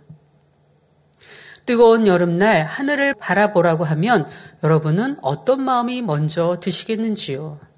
뜨거운 1.66 2.08
여름날 2.08 2.66
하늘을 2.66 3.14
바라보라고 3.14 3.86
하면 3.86 4.28
여러분은 4.64 5.16
어떤 5.22 5.64
마음이 5.64 6.02
먼저 6.02 6.60
드시겠는지요? 6.60 7.69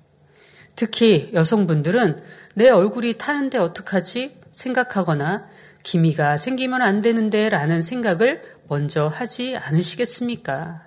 특히 0.75 1.29
여성분들은 1.33 2.21
내 2.55 2.69
얼굴이 2.69 3.17
타는데 3.17 3.57
어떡하지? 3.57 4.41
생각하거나 4.51 5.47
기미가 5.83 6.37
생기면 6.37 6.81
안 6.81 7.01
되는데 7.01 7.49
라는 7.49 7.81
생각을 7.81 8.41
먼저 8.67 9.07
하지 9.07 9.57
않으시겠습니까? 9.57 10.83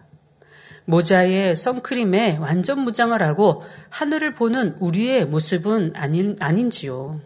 모자에 0.86 1.54
선크림에 1.54 2.36
완전 2.38 2.80
무장을 2.80 3.20
하고 3.22 3.62
하늘을 3.88 4.34
보는 4.34 4.76
우리의 4.80 5.24
모습은 5.26 5.92
아닌, 5.94 6.36
아닌지요. 6.40 7.20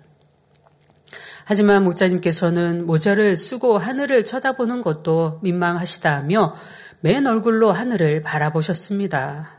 하지만 1.44 1.82
목자님께서는 1.84 2.86
모자를 2.86 3.34
쓰고 3.34 3.78
하늘을 3.78 4.24
쳐다보는 4.24 4.82
것도 4.82 5.40
민망하시다 5.42 6.16
하며 6.16 6.54
맨 7.00 7.26
얼굴로 7.26 7.72
하늘을 7.72 8.22
바라보셨습니다. 8.22 9.57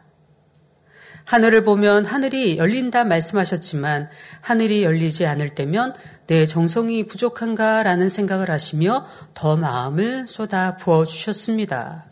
하늘을 1.29 1.63
보면 1.63 2.05
하늘이 2.05 2.57
열린다 2.57 3.03
말씀하셨지만 3.03 4.09
하늘이 4.41 4.83
열리지 4.83 5.27
않을 5.27 5.53
때면 5.53 5.93
내 6.25 6.47
정성이 6.47 7.05
부족한가라는 7.05 8.09
생각을 8.09 8.49
하시며 8.49 9.05
더 9.35 9.55
마음을 9.55 10.27
쏟아 10.27 10.75
부어 10.77 11.05
주셨습니다. 11.05 12.09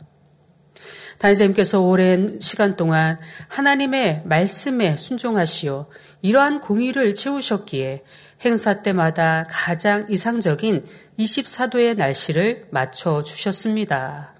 단장님께서 1.17 1.81
오랜 1.81 2.39
시간 2.39 2.75
동안 2.75 3.17
하나님의 3.47 4.21
말씀에 4.25 4.97
순종하시어 4.97 5.89
이러한 6.21 6.61
공의를 6.61 7.15
채우셨기에 7.15 8.03
행사 8.45 8.83
때마다 8.83 9.47
가장 9.49 10.05
이상적인 10.09 10.85
24도의 11.17 11.97
날씨를 11.97 12.67
맞춰 12.69 13.23
주셨습니다. 13.23 14.36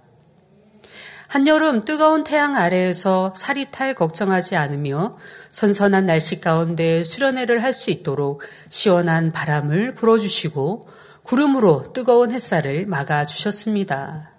한여름 1.27 1.84
뜨거운 1.84 2.24
태양 2.24 2.55
아래에서 2.55 3.34
살이 3.36 3.69
탈 3.69 3.93
걱정하지 3.93 4.55
않으며 4.55 5.17
선선한 5.51 6.06
날씨 6.06 6.39
가운데 6.39 7.04
수련회를 7.04 7.63
할 7.63 7.73
수 7.73 7.91
있도록 7.91 8.41
시원한 8.69 9.32
바람을 9.32 9.93
불어주시고 9.93 10.89
구름으로 11.23 11.93
뜨거운 11.93 12.32
햇살을 12.32 12.86
막아 12.88 13.25
주셨습니다. 13.25 14.32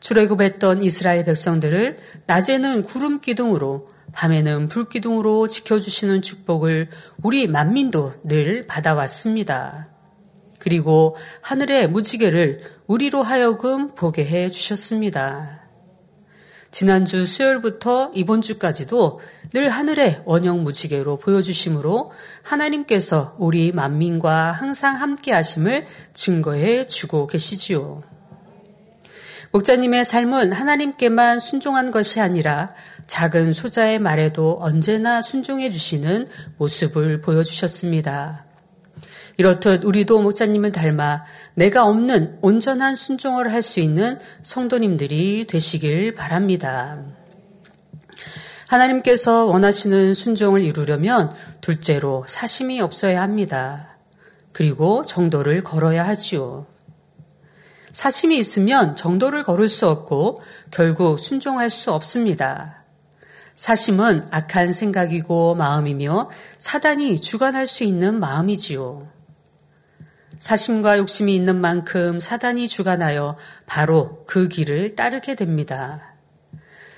출애굽했던 0.00 0.82
이스라엘 0.82 1.24
백성들을 1.24 1.98
낮에는 2.26 2.84
구름 2.84 3.20
기둥으로 3.20 3.86
밤에는 4.12 4.68
불 4.68 4.88
기둥으로 4.88 5.46
지켜주시는 5.46 6.22
축복을 6.22 6.88
우리 7.22 7.46
만민도 7.46 8.14
늘 8.24 8.66
받아왔습니다. 8.66 9.88
그리고 10.58 11.16
하늘의 11.42 11.88
무지개를 11.88 12.62
우리로 12.86 13.22
하여금 13.22 13.94
보게 13.94 14.24
해 14.24 14.50
주셨습니다. 14.50 15.59
지난주 16.70 17.26
수요일부터 17.26 18.12
이번 18.14 18.42
주까지도 18.42 19.20
늘 19.52 19.70
하늘의 19.70 20.22
원형 20.24 20.62
무지개로 20.62 21.18
보여주심으로 21.18 22.12
하나님께서 22.42 23.34
우리 23.38 23.72
만민과 23.72 24.52
항상 24.52 25.00
함께 25.00 25.32
하심을 25.32 25.86
증거해 26.14 26.86
주고 26.86 27.26
계시지요. 27.26 27.98
목자님의 29.52 30.04
삶은 30.04 30.52
하나님께만 30.52 31.40
순종한 31.40 31.90
것이 31.90 32.20
아니라 32.20 32.72
작은 33.08 33.52
소자의 33.52 33.98
말에도 33.98 34.58
언제나 34.60 35.20
순종해 35.20 35.70
주시는 35.70 36.28
모습을 36.56 37.20
보여주셨습니다. 37.20 38.49
이렇듯 39.36 39.84
우리도 39.84 40.20
목자님을 40.20 40.72
닮아 40.72 41.24
내가 41.54 41.84
없는 41.86 42.38
온전한 42.40 42.94
순종을 42.94 43.52
할 43.52 43.62
수 43.62 43.80
있는 43.80 44.18
성도님들이 44.42 45.46
되시길 45.46 46.14
바랍니다. 46.14 46.98
하나님께서 48.66 49.46
원하시는 49.46 50.14
순종을 50.14 50.62
이루려면 50.62 51.34
둘째로 51.60 52.24
사심이 52.26 52.80
없어야 52.80 53.20
합니다. 53.20 53.98
그리고 54.52 55.04
정도를 55.04 55.62
걸어야 55.62 56.06
하지요. 56.06 56.66
사심이 57.92 58.38
있으면 58.38 58.94
정도를 58.94 59.42
걸을 59.42 59.68
수 59.68 59.88
없고 59.88 60.40
결국 60.70 61.18
순종할 61.18 61.68
수 61.70 61.92
없습니다. 61.92 62.84
사심은 63.54 64.28
악한 64.30 64.72
생각이고 64.72 65.56
마음이며 65.56 66.30
사단이 66.58 67.20
주관할 67.20 67.66
수 67.66 67.84
있는 67.84 68.20
마음이지요. 68.20 69.19
사심과 70.40 70.98
욕심이 70.98 71.34
있는 71.34 71.60
만큼 71.60 72.18
사단이 72.18 72.66
주관하여 72.66 73.36
바로 73.66 74.24
그 74.26 74.48
길을 74.48 74.96
따르게 74.96 75.34
됩니다. 75.34 76.14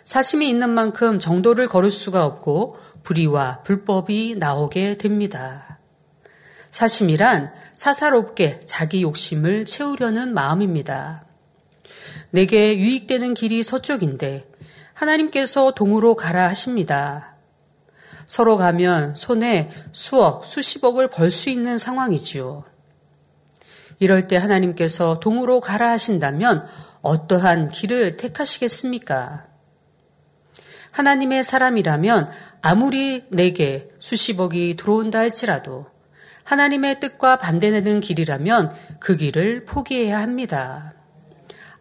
사심이 0.05 0.49
있는 0.49 0.71
만큼 0.71 1.19
정도를 1.19 1.69
걸을 1.69 1.91
수가 1.91 2.25
없고 2.25 2.79
불의와 3.03 3.63
불법이 3.63 4.37
나오게 4.39 4.97
됩니다. 4.97 5.81
사심이란 6.71 7.53
사사롭게 7.75 8.61
자기 8.65 9.03
욕심을 9.03 9.65
채우려는 9.65 10.33
마음입니다. 10.35 11.25
내게 12.31 12.79
유익되는 12.79 13.35
길이 13.35 13.63
서쪽인데 13.65 14.49
하나님께서 14.95 15.73
동으로 15.73 16.15
가라 16.15 16.49
하십니다. 16.49 17.35
서로 18.27 18.57
가면 18.57 19.17
손에 19.17 19.69
수억, 19.91 20.45
수십억을 20.45 21.09
벌 21.09 21.29
수 21.29 21.51
있는 21.51 21.77
상황이지요. 21.77 22.72
이럴 23.99 24.29
때 24.29 24.37
하나님께서 24.37 25.21
동으로 25.21 25.61
가라 25.61 25.91
하신다면 25.91 26.67
어떠한 27.03 27.71
길을 27.71 28.17
택하시겠습니까? 28.17 29.47
하나님의 30.93 31.43
사람이라면 31.43 32.31
아무리 32.61 33.25
내게 33.31 33.89
수십억이 33.99 34.77
들어온다 34.77 35.19
할지라도 35.19 35.87
하나님의 36.45 37.01
뜻과 37.01 37.37
반대되는 37.39 38.01
길이라면 38.01 38.75
그 39.01 39.17
길을 39.17 39.65
포기해야 39.65 40.21
합니다. 40.21 40.95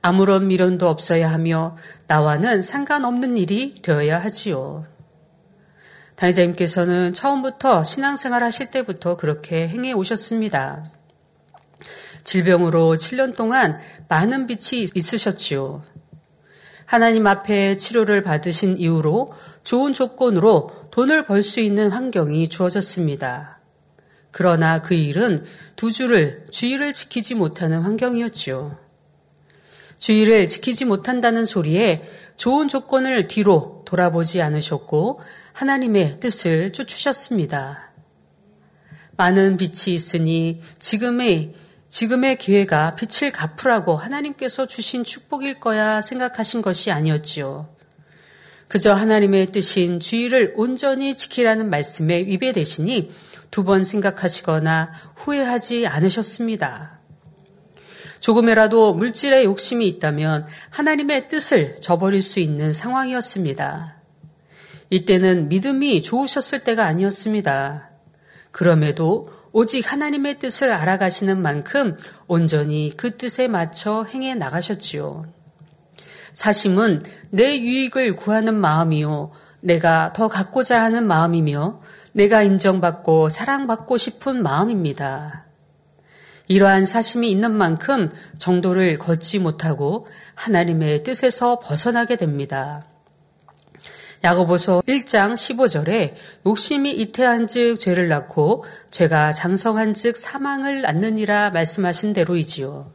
아무런 0.02 0.48
미련도 0.48 0.88
없어야 0.88 1.32
하며 1.32 1.78
나와는 2.08 2.62
상관없는 2.62 3.38
일이 3.38 3.82
되어야 3.82 4.20
하지요. 4.20 4.86
단장님께서는 6.16 7.14
처음부터 7.14 7.84
신앙생활 7.84 8.44
하실 8.44 8.72
때부터 8.72 9.18
그렇게 9.18 9.68
행해 9.68 9.94
오셨습니다. 9.94 10.84
질병으로 12.24 12.96
7년 12.96 13.36
동안 13.36 13.80
많은 14.08 14.48
빛이 14.48 14.86
있으셨지요. 14.94 15.84
하나님 16.86 17.26
앞에 17.28 17.78
치료를 17.78 18.22
받으신 18.22 18.78
이후로 18.78 19.34
좋은 19.64 19.94
조건으로 19.94 20.72
돈을 20.92 21.26
벌 21.26 21.42
수 21.42 21.62
있는 21.62 21.90
환경이 21.90 22.50
주어졌습니다. 22.50 23.60
그러나 24.32 24.82
그 24.82 24.94
일은 24.94 25.46
두 25.76 25.92
주를 25.92 26.46
주의를 26.52 26.94
지키지 26.94 27.36
못하는 27.36 27.82
환경이었지요. 27.82 28.78
주의를 30.00 30.48
지키지 30.48 30.86
못한다는 30.86 31.46
소리에 31.46 32.04
좋은 32.36 32.68
조건을 32.68 33.28
뒤로 33.28 33.84
돌아보지 33.86 34.42
않으셨고 34.42 35.20
하나님의 35.54 36.20
뜻을 36.20 36.74
쫓으셨습니다. 36.74 37.92
많은 39.16 39.58
빛이 39.58 39.94
있으니 39.94 40.62
지금의 40.80 41.54
지금의 41.92 42.38
기회가 42.38 42.96
빛을 42.96 43.32
갚으라고 43.32 43.98
하나님께서 43.98 44.66
주신 44.66 45.04
축복일 45.04 45.60
거야 45.60 46.00
생각하신 46.02 46.62
것이 46.62 46.90
아니었지요. 46.90 47.70
그저 48.70 48.94
하나님의 48.94 49.52
뜻인 49.52 50.00
주의를 50.00 50.54
온전히 50.56 51.16
지키라는 51.16 51.70
말씀에 51.70 52.20
위배되시니 52.26 53.12
두 53.52 53.66
번 53.66 53.84
생각하시거나 53.84 54.94
후회하지 55.18 55.86
않으셨습니다. 55.86 57.00
조금이라도 58.22 58.94
물질의 58.94 59.44
욕심이 59.44 59.86
있다면 59.90 60.48
하나님의 60.70 61.28
뜻을 61.28 61.82
저버릴 61.82 62.22
수 62.22 62.40
있는 62.40 62.72
상황이었습니다. 62.72 63.98
이때는 64.90 65.50
믿음이 65.50 66.02
좋으셨을 66.02 66.60
때가 66.60 66.86
아니었습니다. 66.86 67.90
그럼에도 68.52 69.41
오직 69.54 69.92
하나님의 69.92 70.40
뜻을 70.40 70.72
알아가시는 70.72 71.42
만큼 71.42 71.98
온전히 72.28 72.94
그 72.96 73.18
뜻에 73.18 73.48
맞춰 73.48 74.04
행해 74.04 74.36
나가셨지요. 74.36 75.26
사심은 76.34 77.04
내 77.32 77.60
유익을 77.60 78.16
구하는 78.16 78.56
마음이요. 78.56 79.32
내가 79.60 80.14
더 80.14 80.28
갖고자 80.28 80.82
하는 80.82 81.06
마음이며 81.06 81.82
내가 82.14 82.44
인정받고 82.44 83.30
사랑받고 83.30 83.98
싶은 83.98 84.42
마음입니다. 84.42 85.46
이러한 86.48 86.86
사심이 86.86 87.30
있는 87.30 87.52
만큼 87.52 88.12
정도를 88.38 88.98
걷지 88.98 89.40
못하고 89.40 90.08
하나님의 90.36 91.04
뜻에서 91.04 91.60
벗어나게 91.60 92.18
됩니다. 92.18 92.84
야고보서 94.24 94.84
1장 94.88 95.34
15절에 95.34 96.14
욕심이 96.46 96.92
이태한즉 96.92 97.80
죄를 97.80 98.08
낳고 98.08 98.66
죄가 98.92 99.32
장성한즉 99.32 100.16
사망을 100.16 100.82
낳느니라 100.82 101.50
말씀하신 101.50 102.14
대로이지요. 102.14 102.94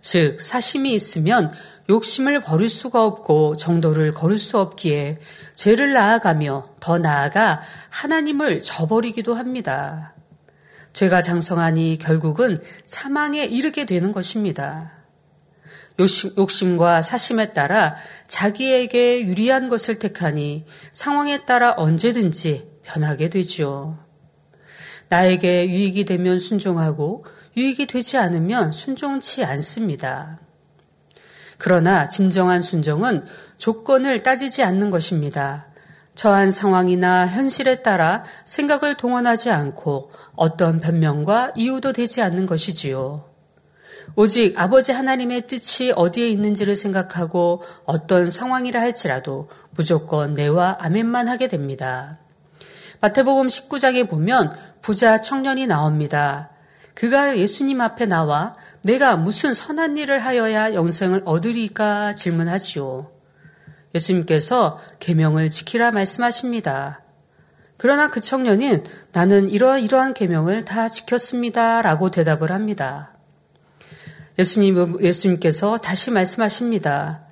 즉 0.00 0.40
사심이 0.40 0.92
있으면 0.94 1.52
욕심을 1.88 2.40
버릴 2.40 2.68
수가 2.68 3.04
없고 3.04 3.56
정도를 3.56 4.10
거를 4.10 4.38
수 4.38 4.58
없기에 4.58 5.18
죄를 5.54 5.92
낳아가며 5.92 6.70
더 6.80 6.98
나아가 6.98 7.60
하나님을 7.90 8.62
저버리기도 8.62 9.34
합니다. 9.34 10.14
죄가 10.92 11.22
장성하니 11.22 11.98
결국은 11.98 12.56
사망에 12.84 13.44
이르게 13.44 13.86
되는 13.86 14.12
것입니다. 14.12 15.01
욕심, 15.98 16.76
과 16.76 17.02
사심에 17.02 17.52
따라 17.52 17.96
자기에게 18.26 19.26
유리한 19.26 19.68
것을 19.68 19.98
택하니 19.98 20.64
상황에 20.90 21.44
따라 21.44 21.74
언제든지 21.76 22.70
변하게 22.82 23.30
되지요. 23.30 23.98
나에게 25.08 25.68
유익이 25.68 26.04
되면 26.04 26.38
순종하고 26.38 27.24
유익이 27.56 27.86
되지 27.86 28.16
않으면 28.16 28.72
순종치 28.72 29.44
않습니다. 29.44 30.40
그러나 31.58 32.08
진정한 32.08 32.62
순종은 32.62 33.24
조건을 33.58 34.22
따지지 34.22 34.62
않는 34.62 34.90
것입니다. 34.90 35.66
처한 36.14 36.50
상황이나 36.50 37.26
현실에 37.26 37.82
따라 37.82 38.22
생각을 38.44 38.96
동원하지 38.96 39.50
않고 39.50 40.10
어떤 40.34 40.80
변명과 40.80 41.52
이유도 41.56 41.92
되지 41.92 42.20
않는 42.22 42.46
것이지요. 42.46 43.31
오직 44.16 44.54
아버지 44.58 44.92
하나님의 44.92 45.46
뜻이 45.46 45.92
어디에 45.94 46.28
있는지를 46.28 46.76
생각하고 46.76 47.62
어떤 47.84 48.30
상황이라 48.30 48.80
할지라도 48.80 49.48
무조건 49.70 50.34
네와 50.34 50.78
아멘만 50.80 51.28
하게 51.28 51.48
됩니다. 51.48 52.18
마태복음 53.00 53.48
19장에 53.48 54.08
보면 54.08 54.54
부자 54.80 55.20
청년이 55.20 55.66
나옵니다. 55.66 56.50
그가 56.94 57.36
예수님 57.38 57.80
앞에 57.80 58.06
나와 58.06 58.54
내가 58.82 59.16
무슨 59.16 59.54
선한 59.54 59.96
일을 59.96 60.24
하여야 60.24 60.74
영생을 60.74 61.22
얻으리까 61.24 62.14
질문하지요. 62.14 63.10
예수님께서 63.94 64.78
계명을 65.00 65.50
지키라 65.50 65.90
말씀하십니다. 65.90 67.02
그러나 67.76 68.10
그 68.10 68.20
청년은 68.20 68.84
나는 69.12 69.48
이러이러한 69.48 70.14
계명을 70.14 70.64
다 70.64 70.88
지켰습니다라고 70.88 72.10
대답을 72.10 72.52
합니다. 72.52 73.11
예수님, 74.38 74.96
예수님께서 75.00 75.78
다시 75.78 76.10
말씀하십니다. 76.10 77.26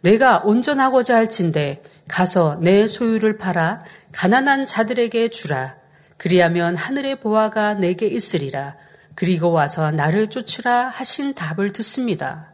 내가 0.00 0.38
온전하고자 0.38 1.16
할진대 1.16 1.82
가서 2.08 2.58
내 2.60 2.86
소유를 2.86 3.38
팔아 3.38 3.82
가난한 4.12 4.66
자들에게 4.66 5.28
주라. 5.28 5.76
그리하면 6.16 6.76
하늘의 6.76 7.20
보화가 7.20 7.74
내게 7.74 8.06
있으리라. 8.06 8.76
그리고 9.14 9.50
와서 9.50 9.90
나를 9.90 10.28
쫓으라 10.28 10.88
하신 10.88 11.34
답을 11.34 11.72
듣습니다. 11.72 12.52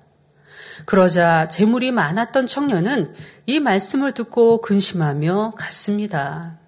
그러자 0.86 1.48
재물이 1.48 1.92
많았던 1.92 2.46
청년은 2.46 3.14
이 3.46 3.60
말씀을 3.60 4.12
듣고 4.12 4.60
근심하며 4.60 5.54
갔습니다. 5.58 6.58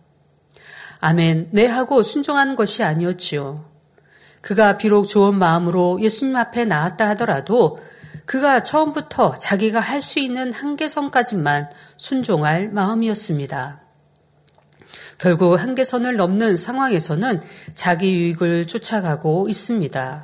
아멘, 1.01 1.51
내네 1.53 1.69
하고 1.69 2.03
순종하는 2.03 2.57
것이 2.57 2.83
아니었지요. 2.83 3.74
그가 4.45 4.77
비록 4.77 5.07
좋은 5.07 5.39
마음으로 5.39 5.99
예수님 6.03 6.37
앞에 6.37 6.67
나왔다 6.67 7.09
하더라도 7.09 7.79
그가 8.27 8.63
처음부터 8.63 9.37
자기가 9.39 9.81
할 9.81 10.03
수 10.03 10.19
있는 10.19 10.53
한계선까지만 10.53 11.71
순종할 11.97 12.69
마음이었습니다. 12.69 13.81
결국 15.17 15.55
한계선을 15.59 16.17
넘는 16.17 16.57
상황에서는 16.57 17.41
자기 17.75 18.13
유익을 18.13 18.67
쫓아가고 18.67 19.47
있습니다. 19.49 20.23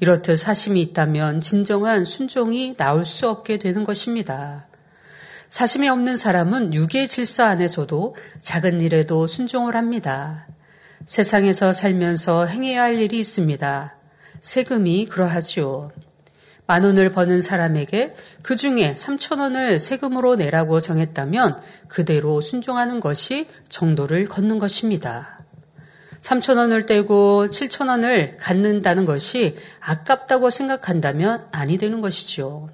이렇듯 0.00 0.38
사심이 0.38 0.80
있다면 0.80 1.42
진정한 1.42 2.06
순종이 2.06 2.74
나올 2.78 3.04
수 3.04 3.28
없게 3.28 3.58
되는 3.58 3.84
것입니다. 3.84 4.66
사심이 5.50 5.90
없는 5.90 6.16
사람은 6.16 6.72
유괴 6.72 7.06
질서 7.06 7.44
안에서도 7.44 8.16
작은 8.40 8.80
일에도 8.80 9.26
순종을 9.26 9.76
합니다. 9.76 10.46
세상에서 11.06 11.72
살면서 11.72 12.46
행해야 12.46 12.82
할 12.82 12.98
일이 12.98 13.18
있습니다. 13.18 13.96
세금이 14.40 15.06
그러하지요. 15.06 15.90
만 16.66 16.84
원을 16.84 17.12
버는 17.12 17.42
사람에게 17.42 18.14
그 18.42 18.56
중에 18.56 18.94
3천 18.94 19.40
원을 19.40 19.78
세금으로 19.78 20.36
내라고 20.36 20.80
정했다면 20.80 21.60
그대로 21.88 22.40
순종하는 22.40 23.00
것이 23.00 23.48
정도를 23.68 24.26
걷는 24.26 24.58
것입니다. 24.58 25.40
3천 26.22 26.56
원을 26.56 26.86
떼고 26.86 27.46
7천 27.48 27.88
원을 27.88 28.36
갖는다는 28.38 29.04
것이 29.04 29.56
아깝다고 29.80 30.50
생각한다면 30.50 31.48
아니 31.50 31.78
되는 31.78 32.00
것이지요. 32.00 32.68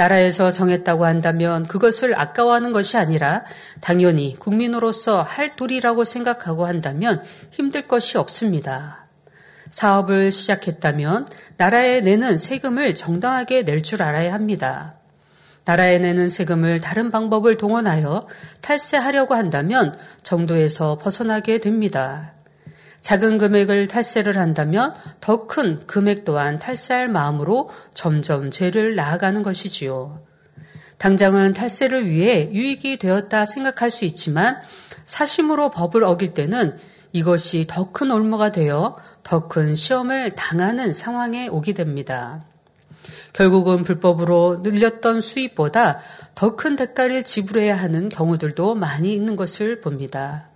나라에서 0.00 0.50
정했다고 0.50 1.04
한다면 1.04 1.64
그것을 1.64 2.18
아까워하는 2.18 2.72
것이 2.72 2.96
아니라 2.96 3.44
당연히 3.82 4.34
국민으로서 4.38 5.20
할 5.20 5.56
도리라고 5.56 6.04
생각하고 6.04 6.64
한다면 6.64 7.22
힘들 7.50 7.86
것이 7.86 8.16
없습니다. 8.16 9.04
사업을 9.68 10.32
시작했다면 10.32 11.28
나라에 11.58 12.00
내는 12.00 12.38
세금을 12.38 12.94
정당하게 12.94 13.64
낼 13.64 13.82
줄 13.82 14.02
알아야 14.02 14.32
합니다. 14.32 14.94
나라에 15.66 15.98
내는 15.98 16.30
세금을 16.30 16.80
다른 16.80 17.10
방법을 17.10 17.58
동원하여 17.58 18.26
탈세하려고 18.62 19.34
한다면 19.34 19.98
정도에서 20.22 20.96
벗어나게 20.96 21.58
됩니다. 21.58 22.32
작은 23.02 23.38
금액을 23.38 23.88
탈세를 23.88 24.38
한다면 24.38 24.94
더 25.20 25.46
큰 25.46 25.86
금액 25.86 26.24
또한 26.24 26.58
탈세할 26.58 27.08
마음으로 27.08 27.70
점점 27.94 28.50
죄를 28.50 28.94
나아가는 28.94 29.42
것이지요. 29.42 30.22
당장은 30.98 31.54
탈세를 31.54 32.06
위해 32.06 32.50
유익이 32.52 32.98
되었다 32.98 33.46
생각할 33.46 33.90
수 33.90 34.04
있지만 34.04 34.56
사심으로 35.06 35.70
법을 35.70 36.04
어길 36.04 36.34
때는 36.34 36.76
이것이 37.12 37.66
더 37.66 37.90
큰 37.92 38.10
올무가 38.10 38.52
되어 38.52 38.96
더 39.22 39.48
큰 39.48 39.74
시험을 39.74 40.34
당하는 40.36 40.92
상황에 40.92 41.48
오게 41.48 41.72
됩니다. 41.72 42.44
결국은 43.32 43.82
불법으로 43.82 44.60
늘렸던 44.62 45.22
수입보다 45.22 46.00
더 46.34 46.54
큰 46.54 46.76
대가를 46.76 47.24
지불해야 47.24 47.76
하는 47.76 48.10
경우들도 48.10 48.74
많이 48.74 49.12
있는 49.14 49.36
것을 49.36 49.80
봅니다. 49.80 50.49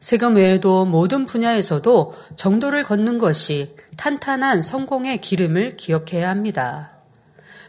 세금 0.00 0.36
외에도 0.36 0.84
모든 0.84 1.26
분야에서도 1.26 2.14
정도를 2.36 2.84
걷는 2.84 3.18
것이 3.18 3.74
탄탄한 3.96 4.62
성공의 4.62 5.20
기름을 5.20 5.76
기억해야 5.76 6.28
합니다. 6.28 6.92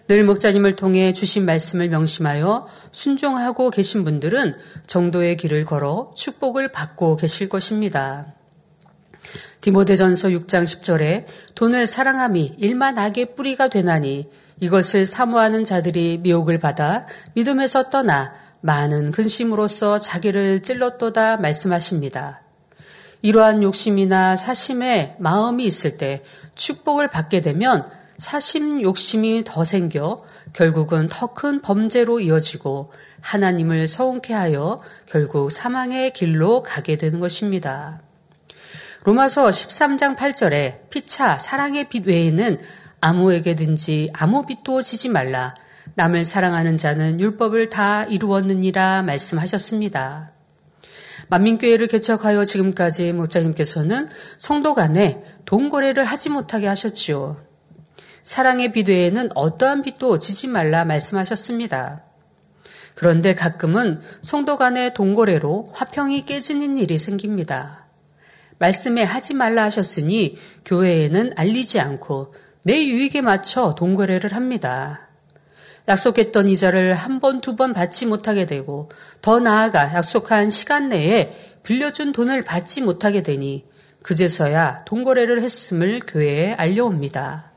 늘 0.08 0.24
목자님을 0.24 0.76
통해 0.76 1.14
주신 1.14 1.46
말씀을 1.46 1.90
명심하여 1.90 2.68
순종하고 2.92 3.70
계신 3.70 4.04
분들은 4.04 4.56
정도의 4.88 5.38
길을 5.38 5.66
걸어 5.66 6.12
축복을 6.16 6.72
받고 6.72 7.16
계실 7.18 7.48
것입니다. 7.48 8.34
디모데전서 9.62 10.30
6장 10.30 10.64
10절에 10.64 11.26
돈을 11.54 11.86
사랑함이 11.86 12.56
일만 12.58 12.98
악의 12.98 13.36
뿌리가 13.36 13.68
되나니 13.68 14.30
이것을 14.60 15.06
사모하는 15.06 15.64
자들이 15.64 16.20
미혹을 16.20 16.58
받아 16.58 17.06
믿음에서 17.34 17.90
떠나 17.90 18.34
많은 18.62 19.12
근심으로써 19.12 20.00
자기를 20.00 20.64
찔렀도다 20.64 21.38
말씀하십니다. 21.38 22.42
이러한 23.22 23.64
욕심이나 23.64 24.36
사심의 24.38 25.16
마음이 25.20 25.66
있을 25.66 25.98
때 25.98 26.24
축복을 26.56 27.10
받게 27.10 27.42
되면 27.42 27.90
사심 28.18 28.82
욕심이 28.82 29.44
더 29.46 29.64
생겨 29.64 30.24
결국은 30.54 31.08
더 31.10 31.34
큰 31.34 31.62
범죄로 31.62 32.20
이어지고 32.20 32.92
하나님을 33.22 33.88
서운케 33.88 34.34
하여 34.34 34.82
결국 35.06 35.52
사망의 35.52 36.14
길로 36.14 36.64
가게 36.64 36.98
되는 36.98 37.20
것입니다. 37.20 38.02
로마서 39.04 39.50
13장 39.50 40.18
8절에 40.18 40.90
피차 40.90 41.38
사랑의 41.38 41.88
빛 41.90 42.08
외에는 42.08 42.60
아무에게든지 43.00 44.12
아무 44.14 44.46
빛도 44.46 44.82
지지 44.82 45.08
말라. 45.08 45.56
남을 46.00 46.24
사랑하는 46.24 46.78
자는 46.78 47.20
율법을 47.20 47.70
다 47.70 48.06
이루었느니라 48.06 49.02
말씀하셨습니다. 49.02 50.32
만민교회를 51.28 51.88
개척하여 51.88 52.46
지금까지 52.46 53.12
목자님께서는 53.12 54.08
성도 54.38 54.76
간에 54.76 55.22
동거래를 55.44 56.06
하지 56.06 56.30
못하게 56.30 56.68
하셨지요. 56.68 57.36
사랑의 58.22 58.72
비대에는 58.72 59.32
어떠한 59.36 59.82
빛도 59.82 60.20
지지 60.20 60.48
말라 60.48 60.86
말씀하셨습니다. 60.86 62.06
그런데 62.96 63.36
가끔은 63.36 64.00
성도 64.22 64.58
간의 64.58 64.94
동거래로 64.94 65.72
화평이 65.74 66.26
깨지는 66.26 66.78
일이 66.78 66.98
생깁니다. 66.98 67.88
말씀에 68.58 69.04
하지 69.04 69.34
말라 69.34 69.66
하셨으니 69.66 70.38
교회에는 70.64 71.34
알리지 71.36 71.82
않고 71.82 72.34
내 72.64 72.86
유익에 72.86 73.20
맞춰 73.20 73.76
동거래를 73.76 74.34
합니다. 74.34 75.09
약속했던 75.90 76.48
이자를 76.48 76.94
한 76.94 77.20
번, 77.20 77.42
두 77.42 77.56
번 77.56 77.74
받지 77.74 78.06
못하게 78.06 78.46
되고 78.46 78.90
더 79.22 79.40
나아가 79.40 79.94
약속한 79.94 80.50
시간 80.50 80.88
내에 80.90 81.34
빌려준 81.64 82.14
돈을 82.14 82.44
받지 82.44 82.82
못하게 82.82 83.24
되니 83.24 83.68
그제서야 84.04 84.86
동거래를 84.86 85.42
했음을 85.42 86.00
교회에 86.08 86.54
알려옵니다. 86.54 87.52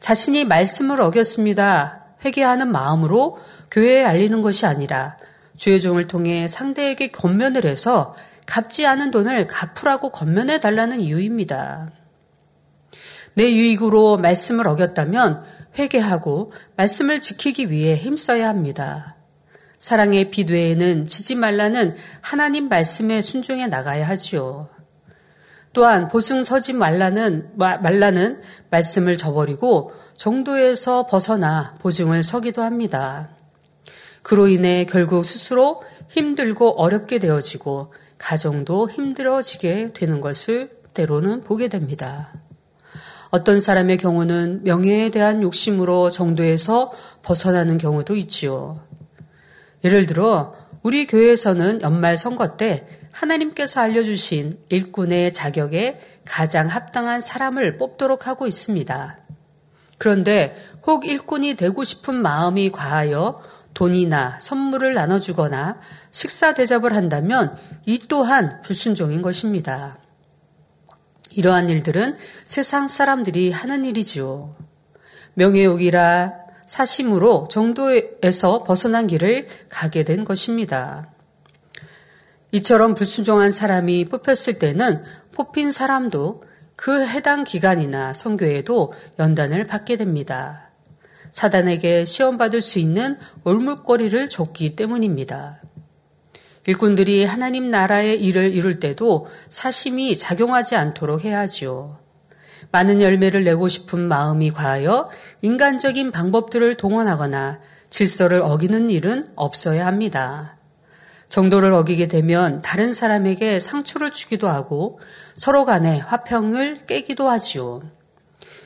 자신이 0.00 0.44
말씀을 0.44 1.00
어겼습니다. 1.00 2.04
회개하는 2.24 2.70
마음으로 2.70 3.38
교회에 3.70 4.04
알리는 4.04 4.42
것이 4.42 4.66
아니라 4.66 5.16
주의 5.56 5.80
종을 5.80 6.06
통해 6.06 6.48
상대에게 6.48 7.10
권면을 7.12 7.64
해서 7.64 8.14
갚지 8.46 8.86
않은 8.86 9.10
돈을 9.10 9.46
갚으라고 9.46 10.10
권면해 10.10 10.60
달라는 10.60 11.00
이유입니다. 11.00 11.90
내 13.34 13.52
유익으로 13.52 14.16
말씀을 14.18 14.66
어겼다면 14.68 15.44
회개하고 15.78 16.52
말씀을 16.76 17.20
지키기 17.20 17.70
위해 17.70 17.94
힘써야 17.96 18.48
합니다. 18.48 19.16
사랑의 19.78 20.30
빛 20.30 20.50
외에는 20.50 21.06
지지 21.06 21.36
말라는 21.36 21.94
하나님 22.20 22.68
말씀에 22.68 23.20
순종해 23.20 23.68
나가야 23.68 24.08
하지요. 24.08 24.68
또한 25.72 26.08
보증 26.08 26.42
서지 26.42 26.72
말라는 26.72 27.52
말라는 27.56 28.40
말씀을 28.70 29.16
저버리고 29.16 29.92
정도에서 30.16 31.06
벗어나 31.06 31.74
보증을 31.80 32.24
서기도 32.24 32.62
합니다. 32.62 33.28
그로 34.22 34.48
인해 34.48 34.84
결국 34.84 35.24
스스로 35.24 35.82
힘들고 36.08 36.80
어렵게 36.80 37.20
되어지고 37.20 37.92
가정도 38.18 38.90
힘들어지게 38.90 39.92
되는 39.92 40.20
것을 40.20 40.70
때로는 40.94 41.42
보게 41.42 41.68
됩니다. 41.68 42.32
어떤 43.30 43.60
사람의 43.60 43.98
경우는 43.98 44.64
명예에 44.64 45.10
대한 45.10 45.42
욕심으로 45.42 46.10
정도에서 46.10 46.92
벗어나는 47.22 47.78
경우도 47.78 48.16
있지요. 48.16 48.80
예를 49.84 50.06
들어 50.06 50.54
우리 50.82 51.06
교회에서는 51.06 51.82
연말 51.82 52.16
선거 52.16 52.56
때 52.56 52.86
하나님께서 53.12 53.80
알려주신 53.80 54.58
일꾼의 54.68 55.32
자격에 55.32 56.00
가장 56.24 56.68
합당한 56.68 57.20
사람을 57.20 57.76
뽑도록 57.76 58.26
하고 58.26 58.46
있습니다. 58.46 59.18
그런데 59.98 60.54
혹 60.86 61.06
일꾼이 61.06 61.56
되고 61.56 61.84
싶은 61.84 62.14
마음이 62.14 62.70
과하여 62.70 63.42
돈이나 63.74 64.38
선물을 64.40 64.94
나눠주거나 64.94 65.78
식사 66.10 66.54
대접을 66.54 66.94
한다면 66.94 67.56
이 67.86 67.98
또한 68.08 68.60
불순종인 68.62 69.22
것입니다. 69.22 69.98
이러한 71.32 71.68
일들은 71.68 72.16
세상 72.44 72.88
사람들이 72.88 73.50
하는 73.50 73.84
일이지요. 73.84 74.56
명예욕이라 75.34 76.34
사심으로 76.66 77.48
정도에서 77.50 78.62
벗어난 78.64 79.06
길을 79.06 79.48
가게 79.68 80.04
된 80.04 80.24
것입니다. 80.24 81.10
이처럼 82.52 82.94
불순종한 82.94 83.50
사람이 83.50 84.06
뽑혔을 84.06 84.58
때는 84.58 85.02
뽑힌 85.32 85.70
사람도 85.70 86.44
그 86.76 87.06
해당 87.06 87.44
기간이나 87.44 88.14
성교에도 88.14 88.92
연단을 89.18 89.64
받게 89.64 89.96
됩니다. 89.96 90.70
사단에게 91.30 92.04
시험받을 92.04 92.62
수 92.62 92.78
있는 92.78 93.18
올물거리를 93.44 94.28
줬기 94.28 94.76
때문입니다. 94.76 95.60
일꾼들이 96.68 97.24
하나님 97.24 97.70
나라의 97.70 98.20
일을 98.22 98.52
이룰 98.52 98.78
때도 98.78 99.26
사심이 99.48 100.14
작용하지 100.14 100.76
않도록 100.76 101.24
해야지요. 101.24 101.98
많은 102.72 103.00
열매를 103.00 103.42
내고 103.42 103.68
싶은 103.68 104.00
마음이 104.00 104.50
과하여 104.50 105.08
인간적인 105.40 106.12
방법들을 106.12 106.74
동원하거나 106.74 107.60
질서를 107.88 108.42
어기는 108.42 108.90
일은 108.90 109.30
없어야 109.34 109.86
합니다. 109.86 110.58
정도를 111.30 111.72
어기게 111.72 112.06
되면 112.06 112.60
다른 112.60 112.92
사람에게 112.92 113.60
상처를 113.60 114.12
주기도 114.12 114.50
하고 114.50 115.00
서로 115.36 115.64
간에 115.64 115.98
화평을 116.00 116.80
깨기도 116.86 117.30
하지요. 117.30 117.80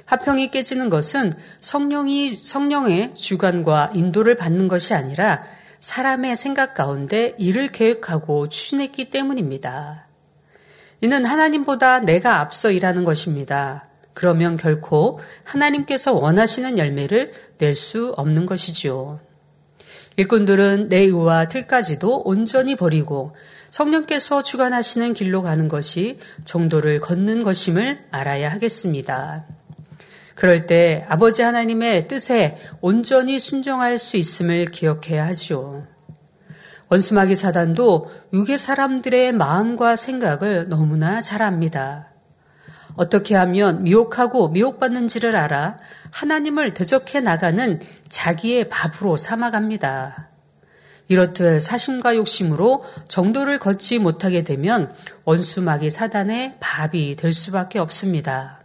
화평이 0.07 0.51
깨지는 0.51 0.91
것은 0.91 1.33
성령이 1.61 2.41
성령의 2.43 3.15
주관과 3.15 3.93
인도를 3.95 4.35
받는 4.35 4.67
것이 4.67 4.93
아니라 4.93 5.45
사람의 5.83 6.37
생각 6.37 6.75
가운데 6.75 7.35
일을 7.39 7.73
계획하고 7.73 8.49
추진했기 8.49 9.11
때문입니다. 9.11 10.07
이는 11.01 11.25
하나님보다 11.25 11.99
내가 11.99 12.39
앞서 12.39 12.71
일하는 12.71 13.03
것입니다. 13.03 13.89
그러면 14.15 14.57
결코 14.57 15.19
하나님께서 15.43 16.13
원하시는 16.13 16.79
열매를 16.79 17.33
낼 17.59 17.75
수 17.75 18.15
없는 18.17 18.47
것이지요. 18.47 19.19
일꾼들은 20.17 20.89
내 20.89 21.01
의와 21.01 21.49
틀까지도 21.49 22.23
온전히 22.27 22.77
버리고 22.77 23.35
성령께서 23.71 24.45
주관하시는 24.45 25.15
길로 25.15 25.43
가는 25.43 25.67
것이 25.67 26.21
정도를 26.45 27.01
걷는 27.01 27.43
것임을 27.43 27.99
알아야 28.13 28.53
하겠습니다. 28.53 29.47
그럴 30.35 30.67
때 30.67 31.05
아버지 31.09 31.43
하나님의 31.43 32.09
뜻에 32.09 32.57
온전히 32.81 33.39
순종할 33.39 33.99
수 33.99 34.17
있음을 34.17 34.67
기억해야 34.67 35.27
하지요. 35.27 35.87
원수마귀 36.89 37.35
사단도 37.35 38.11
유괴 38.35 38.57
사람들의 38.57 39.33
마음과 39.33 39.97
생각을 39.97 40.69
너무나 40.69 41.21
잘 41.21 41.43
압니다. 41.43 42.09
어떻게 42.97 43.35
하면 43.35 43.85
미혹하고 43.85 44.49
미혹받는지를 44.49 45.35
알아 45.35 45.79
하나님을 46.11 46.75
대적해 46.75 47.21
나가는 47.21 47.81
자기의 48.11 48.69
밥으로 48.69 49.17
삼아갑니다. 49.17 50.29
이렇듯 51.09 51.61
사심과 51.63 52.17
욕심으로 52.17 52.85
정도를 53.09 53.59
걷지 53.59 53.99
못하게 53.99 54.45
되면 54.45 54.95
원수마귀 55.25 55.91
사단의 55.91 56.57
밥이 56.61 57.17
될 57.17 57.33
수밖에 57.33 57.79
없습니다. 57.79 58.62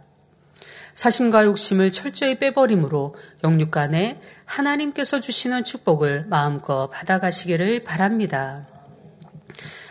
사심과 0.98 1.44
욕심을 1.44 1.92
철저히 1.92 2.40
빼버림으로 2.40 3.14
영육 3.44 3.70
간에 3.70 4.20
하나님께서 4.44 5.20
주시는 5.20 5.62
축복을 5.62 6.24
마음껏 6.26 6.88
받아가시기를 6.88 7.84
바랍니다. 7.84 8.66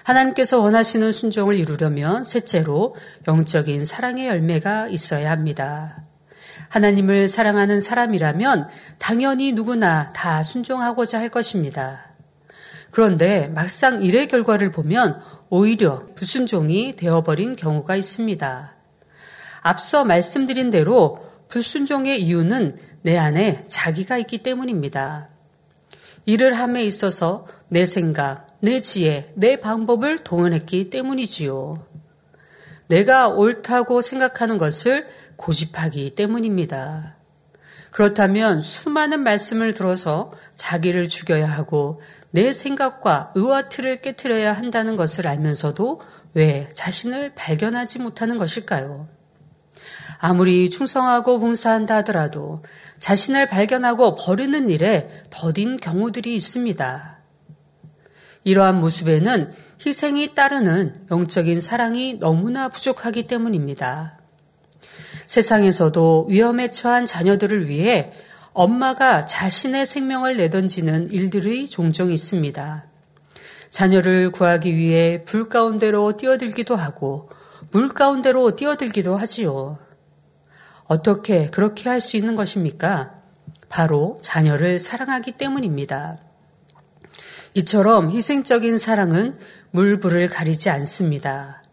하나님께서 0.04 0.60
원하시는 0.60 1.14
순종을 1.14 1.56
이루려면 1.56 2.26
셋째로 2.26 2.98
영적인 3.26 3.86
사랑의 3.86 4.28
열매가 4.28 4.90
있어야 4.90 5.32
합니다. 5.32 6.04
하나님을 6.68 7.30
사랑하는 7.30 7.80
사람이라면 7.80 8.68
당연히 8.98 9.54
누구나 9.54 10.12
다 10.12 10.44
순종하고자 10.44 11.20
할 11.20 11.30
것입니다. 11.30 12.02
그런데 12.92 13.48
막상 13.48 14.02
일의 14.02 14.28
결과를 14.28 14.74
보면 14.74 15.22
오히려 15.50 16.06
불순종이 16.16 16.98
되어버린 16.98 17.56
경우가 17.56 17.96
있습니다. 17.96 18.77
앞서 19.68 20.06
말씀드린 20.06 20.70
대로 20.70 21.20
불순종의 21.50 22.22
이유는 22.24 22.78
내 23.02 23.18
안에 23.18 23.64
자기가 23.68 24.18
있기 24.20 24.38
때문입니다. 24.38 25.28
일을 26.26 26.54
함에 26.54 26.84
있어서 26.86 27.46
내 27.68 27.86
생각, 27.86 28.48
내 28.62 28.80
지혜, 28.80 29.34
내 29.36 29.60
방법을 29.60 30.20
동원했기 30.20 30.90
때문이지요. 30.90 31.86
내가 32.88 33.28
옳다고 33.28 34.00
생각하는 34.00 34.58
것을 34.58 35.06
고집하기 35.36 36.16
때문입니다. 36.16 37.18
그렇다면 37.92 38.62
수많은 38.62 39.22
말씀을 39.22 39.74
들어서 39.74 40.32
자기를 40.56 41.10
죽여야 41.10 41.46
하고 41.46 42.00
내 42.32 42.54
생각과 42.54 43.34
의와 43.36 43.68
틀을 43.68 44.02
깨뜨려야 44.02 44.54
한다는 44.54 44.96
것을 44.96 45.28
알면서도 45.28 46.00
왜 46.36 46.70
자신을 46.74 47.36
발견하지 47.36 48.00
못하는 48.00 48.38
것일까요? 48.38 49.17
아무리 50.20 50.70
충성하고 50.70 51.40
봉사한다 51.40 51.98
하더라도 51.98 52.64
자신을 53.00 53.48
발견하고 53.48 54.16
버리는 54.16 54.70
일에 54.70 55.10
더딘 55.30 55.78
경우들이 55.78 56.36
있습니다. 56.36 57.18
이러한 58.44 58.80
모습에는 58.80 59.54
희생이 59.86 60.34
따르는 60.34 61.08
영적인 61.12 61.62
사랑이 61.62 62.16
너무나 62.20 62.70
부족하기 62.70 63.28
때문입니다. 63.28 64.20
세상에서도 65.26 66.28
위험에 66.30 66.72
처한 66.72 67.06
자녀들을 67.06 67.68
위해 67.68 68.12
엄마가 68.54 69.26
자신의 69.28 69.86
생명을 69.86 70.38
내던지는 70.38 71.12
일들이 71.12 71.68
종종 71.68 72.12
있습니다. 72.12 72.86
자녀를 73.70 74.32
구하기 74.32 74.76
위해 74.76 75.24
불 75.26 75.50
가운데로 75.50 76.18
뛰어들기도 76.18 76.76
하고 76.76 77.30
물 77.72 77.90
가운데로 77.90 78.56
뛰어들기도 78.56 79.16
하지요. 79.16 79.78
어떻게 80.88 81.50
그렇게 81.50 81.90
할 81.90 82.00
수 82.00 82.18
있는 82.18 82.36
것입니까? 82.36 83.14
바로 83.70 84.18
자녀를 84.22 84.80
사랑하기 84.80 85.34
때문입니다. 85.34 86.18
이처럼 87.54 88.12
희생적인 88.12 88.78
사랑은 88.78 89.38
물불을 89.72 90.30
가리지 90.30 90.70
않습니다. 90.70 91.64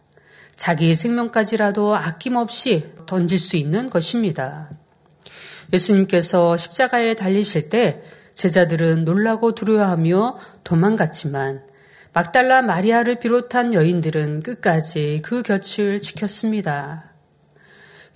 자기 0.56 0.94
생명까지라도 0.94 1.94
아낌없이 1.94 2.92
던질 3.06 3.38
수 3.38 3.56
있는 3.56 3.90
것입니다. 3.90 4.70
예수님께서 5.72 6.56
십자가에 6.56 7.14
달리실 7.14 7.68
때 7.68 8.02
제자들은 8.34 9.04
놀라고 9.04 9.54
두려워하며 9.54 10.38
도망갔지만 10.64 11.62
막달라 12.12 12.62
마리아를 12.62 13.18
비롯한 13.18 13.74
여인들은 13.74 14.42
끝까지 14.42 15.20
그 15.24 15.42
곁을 15.42 16.00
지켰습니다. 16.00 17.13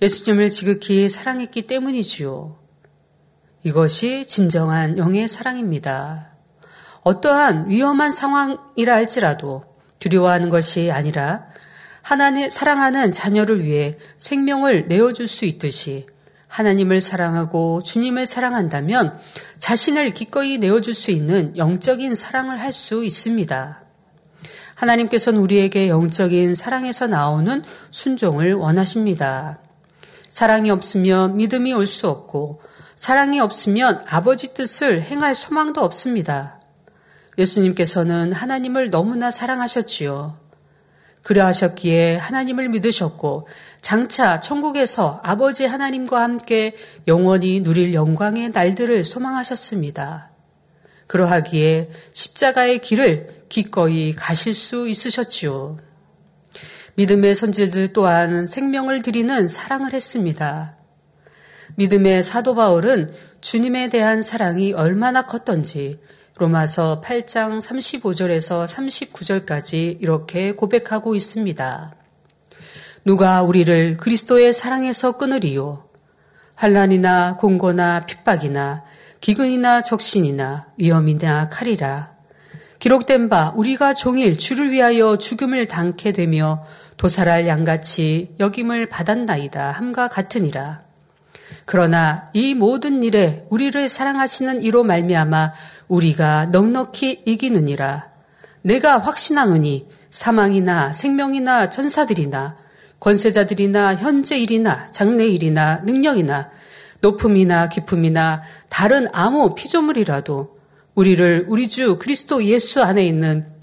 예수님을 0.01 0.49
지극히 0.49 1.09
사랑했기 1.09 1.67
때문이지요. 1.67 2.57
이것이 3.63 4.25
진정한 4.25 4.97
영의 4.97 5.27
사랑입니다. 5.27 6.29
어떠한 7.03 7.69
위험한 7.69 8.11
상황이라 8.11 8.93
할지라도 8.93 9.63
두려워하는 9.99 10.49
것이 10.49 10.91
아니라 10.91 11.47
하나님 12.01 12.49
사랑하는 12.49 13.11
자녀를 13.11 13.63
위해 13.63 13.97
생명을 14.17 14.87
내어줄 14.87 15.27
수 15.27 15.45
있듯이 15.45 16.07
하나님을 16.47 17.01
사랑하고 17.01 17.83
주님을 17.83 18.25
사랑한다면 18.25 19.19
자신을 19.59 20.11
기꺼이 20.11 20.57
내어줄 20.57 20.93
수 20.93 21.11
있는 21.11 21.55
영적인 21.57 22.15
사랑을 22.15 22.59
할 22.59 22.71
수 22.71 23.03
있습니다. 23.03 23.83
하나님께서는 24.75 25.41
우리에게 25.41 25.89
영적인 25.89 26.55
사랑에서 26.55 27.07
나오는 27.07 27.61
순종을 27.91 28.53
원하십니다. 28.53 29.59
사랑이 30.29 30.69
없으면 30.69 31.37
믿음이 31.37 31.73
올 31.73 31.85
수 31.85 32.07
없고 32.07 32.61
사랑이 32.95 33.39
없으면 33.39 34.03
아버지 34.07 34.53
뜻을 34.53 35.01
행할 35.01 35.33
소망도 35.33 35.81
없습니다. 35.81 36.59
예수님께서는 37.37 38.33
하나님을 38.33 38.89
너무나 38.89 39.31
사랑하셨지요. 39.31 40.37
그러하셨기에 41.23 42.17
하나님을 42.17 42.69
믿으셨고 42.69 43.47
장차 43.81 44.39
천국에서 44.39 45.21
아버지 45.23 45.65
하나님과 45.65 46.21
함께 46.21 46.75
영원히 47.07 47.61
누릴 47.61 47.93
영광의 47.93 48.49
날들을 48.49 49.03
소망하셨습니다. 49.03 50.31
그러하기에 51.07 51.91
십자가의 52.13 52.79
길을 52.79 53.45
기꺼이 53.49 54.13
가실 54.13 54.53
수 54.53 54.87
있으셨지요. 54.87 55.77
믿음의 56.99 57.33
선지들 57.33 57.93
또한 57.93 58.45
생명을 58.45 59.01
드리는 59.01 59.47
사랑을 59.47 59.93
했습니다. 59.93 60.75
믿음의 61.75 62.23
사도 62.23 62.55
바울은 62.55 63.13
주님에 63.39 63.87
대한 63.87 64.21
사랑이 64.21 64.73
얼마나 64.73 65.25
컸던지 65.25 66.01
로마서 66.35 67.01
8장 67.01 67.61
35절에서 67.61 68.65
39절까지 68.67 70.01
이렇게 70.01 70.51
고백하고 70.51 71.15
있습니다. 71.15 71.95
누가 73.05 73.43
우리를 73.43 73.95
그리스도의 73.95 74.51
사랑에서 74.51 75.17
끊으리요? 75.17 75.87
환란이나 76.55 77.37
공고나 77.37 78.07
핍박이나 78.07 78.83
기근이나 79.21 79.83
적신이나 79.83 80.67
위험이나 80.75 81.47
칼이라. 81.47 82.19
기록된 82.79 83.27
바 83.29 83.53
우리가 83.55 83.93
종일 83.93 84.37
주를 84.37 84.71
위하여 84.71 85.17
죽음을 85.17 85.65
당케 85.67 86.13
되며 86.13 86.65
도살할 86.99 87.47
양같이 87.47 88.35
여김을 88.41 88.87
받았나이다 88.87 89.71
함과 89.71 90.09
같으니라. 90.09 90.81
그러나 91.63 92.29
이 92.33 92.53
모든 92.53 93.03
일에 93.03 93.45
우리를 93.49 93.87
사랑하시는 93.87 94.61
이로 94.61 94.83
말미암아 94.83 95.53
우리가 95.87 96.47
넉넉히 96.47 97.23
이기느니라. 97.25 98.09
내가 98.63 98.99
확신하노니 98.99 99.87
사망이나 100.09 100.91
생명이나 100.91 101.69
전사들이나 101.69 102.57
권세자들이나 102.99 103.95
현재 103.95 104.37
일이나 104.37 104.87
장래 104.87 105.25
일이나 105.25 105.77
능력이나 105.85 106.49
높음이나 106.99 107.69
깊음이나 107.69 108.41
다른 108.67 109.07
아무 109.13 109.55
피조물이라도 109.55 110.59
우리를 110.95 111.45
우리 111.47 111.69
주 111.69 111.97
그리스도 111.97 112.43
예수 112.43 112.83
안에 112.83 113.05
있는 113.05 113.58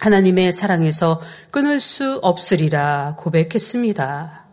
하나님의 0.00 0.52
사랑에서 0.52 1.20
끊을 1.50 1.80
수 1.80 2.18
없으리라 2.22 3.16
고백했습니다. 3.18 4.46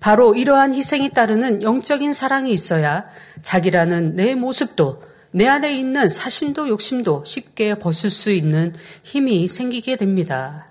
바로 0.00 0.34
이러한 0.34 0.74
희생이 0.74 1.10
따르는 1.10 1.62
영적인 1.62 2.12
사랑이 2.12 2.52
있어야 2.52 3.06
자기라는 3.42 4.16
내 4.16 4.34
모습도 4.34 5.02
내 5.30 5.46
안에 5.46 5.74
있는 5.78 6.08
사심도 6.08 6.68
욕심도 6.68 7.24
쉽게 7.24 7.76
벗을 7.76 8.10
수 8.10 8.30
있는 8.30 8.74
힘이 9.02 9.48
생기게 9.48 9.96
됩니다. 9.96 10.66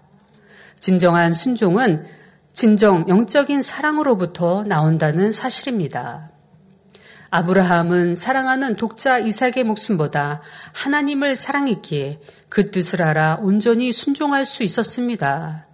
진정한 0.79 1.33
순종은 1.33 2.05
진정 2.53 3.07
영적인 3.07 3.61
사랑으로부터 3.61 4.63
나온다는 4.67 5.31
사실입니다. 5.31 6.31
아브라함은 7.33 8.13
사랑하는 8.13 8.75
독자 8.75 9.17
이삭의 9.17 9.63
목숨보다 9.63 10.41
하나님을 10.73 11.37
사랑했기에 11.37 12.19
그 12.49 12.71
뜻을 12.71 13.01
알아 13.01 13.37
온전히 13.41 13.93
순종할 13.93 14.43
수 14.43 14.63
있었습니다. 14.63 15.65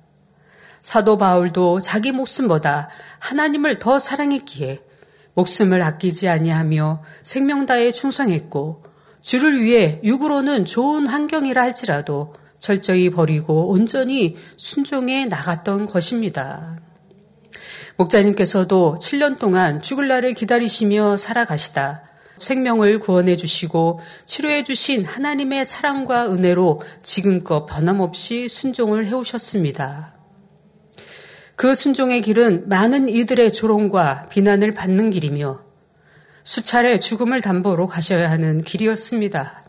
사도 0.83 1.17
바울도 1.17 1.79
자기 1.79 2.11
목숨보다 2.11 2.89
하나님을 3.17 3.79
더 3.79 3.97
사랑했기에 3.97 4.83
목숨을 5.33 5.81
아끼지 5.81 6.29
아니하며 6.29 7.01
생명 7.23 7.65
다에 7.65 7.91
충성했고 7.91 8.83
주를 9.23 9.59
위해 9.59 9.99
육으로는 10.03 10.65
좋은 10.65 11.07
환경이라 11.07 11.59
할지라도 11.59 12.35
철저히 12.59 13.09
버리고 13.09 13.69
온전히 13.69 14.37
순종해 14.57 15.25
나갔던 15.25 15.87
것입니다. 15.87 16.79
목자님께서도 17.97 18.99
7년 19.01 19.39
동안 19.39 19.81
죽을 19.81 20.07
날을 20.07 20.33
기다리시며 20.33 21.17
살아가시다 21.17 22.03
생명을 22.37 22.99
구원해 22.99 23.35
주시고 23.35 23.99
치료해 24.25 24.63
주신 24.63 25.03
하나님의 25.03 25.65
사랑과 25.65 26.31
은혜로 26.31 26.81
지금껏 27.01 27.65
변함없이 27.65 28.47
순종을 28.47 29.07
해오셨습니다. 29.07 30.13
그 31.55 31.73
순종의 31.73 32.21
길은 32.21 32.69
많은 32.69 33.09
이들의 33.09 33.51
조롱과 33.51 34.27
비난을 34.29 34.75
받는 34.75 35.09
길이며 35.09 35.61
수차례 36.43 36.99
죽음을 36.99 37.41
담보로 37.41 37.87
가셔야 37.87 38.29
하는 38.29 38.63
길이었습니다. 38.63 39.63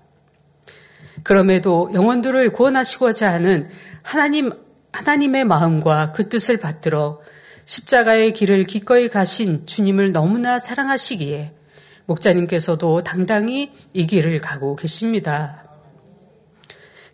그럼에도 1.23 1.91
영혼들을 1.95 2.51
구원하시고자 2.51 3.33
하는 3.33 3.69
하나님, 4.03 4.53
하나님의 4.93 5.47
마음과 5.47 6.13
그 6.13 6.29
뜻을 6.29 6.59
받들어 6.59 7.21
십자가의 7.69 8.33
길을 8.33 8.65
기꺼이 8.65 9.11
가신 9.11 9.67
주님을 9.67 10.13
너무나 10.13 10.59
사랑하시기에 10.59 11.53
목자님께서도 12.07 13.03
당당히 13.03 13.75
이 13.93 14.07
길을 14.07 14.39
가고 14.39 14.75
계십니다. 14.75 15.65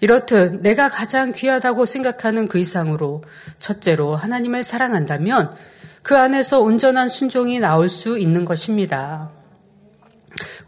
이렇듯 0.00 0.62
내가 0.62 0.88
가장 0.88 1.32
귀하다고 1.32 1.86
생각하는 1.86 2.46
그 2.46 2.58
이상으로 2.58 3.24
첫째로 3.58 4.14
하나님을 4.14 4.62
사랑한다면 4.62 5.56
그 6.04 6.16
안에서 6.16 6.60
온전한 6.60 7.08
순종이 7.08 7.58
나올 7.58 7.88
수 7.88 8.16
있는 8.16 8.44
것입니다. 8.44 9.32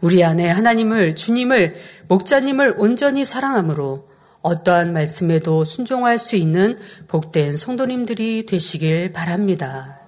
우리 0.01 0.21
안에 0.21 0.49
하나님을, 0.49 1.15
주님을, 1.15 1.75
목자님을 2.09 2.75
온전히 2.77 3.23
사랑함으로 3.23 4.05
어떠한 4.41 4.93
말씀에도 4.93 5.63
순종할 5.63 6.17
수 6.17 6.35
있는 6.35 6.77
복된 7.07 7.57
성도님들이 7.57 8.45
되시길 8.45 9.13
바랍니다. 9.13 9.99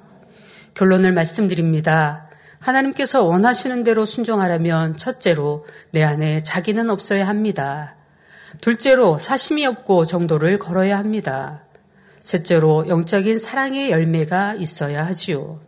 결론을 0.73 1.13
말씀드립니다. 1.13 2.30
하나님께서 2.59 3.23
원하시는 3.23 3.84
대로 3.84 4.05
순종하려면 4.05 4.97
첫째로 4.97 5.65
내 5.91 6.03
안에 6.03 6.43
자기는 6.43 6.89
없어야 6.89 7.27
합니다. 7.27 7.95
둘째로 8.61 9.19
사심이 9.19 9.65
없고 9.65 10.05
정도를 10.05 10.59
걸어야 10.59 10.97
합니다. 10.97 11.63
셋째로 12.21 12.88
영적인 12.88 13.38
사랑의 13.38 13.91
열매가 13.91 14.55
있어야 14.55 15.05
하지요. 15.05 15.59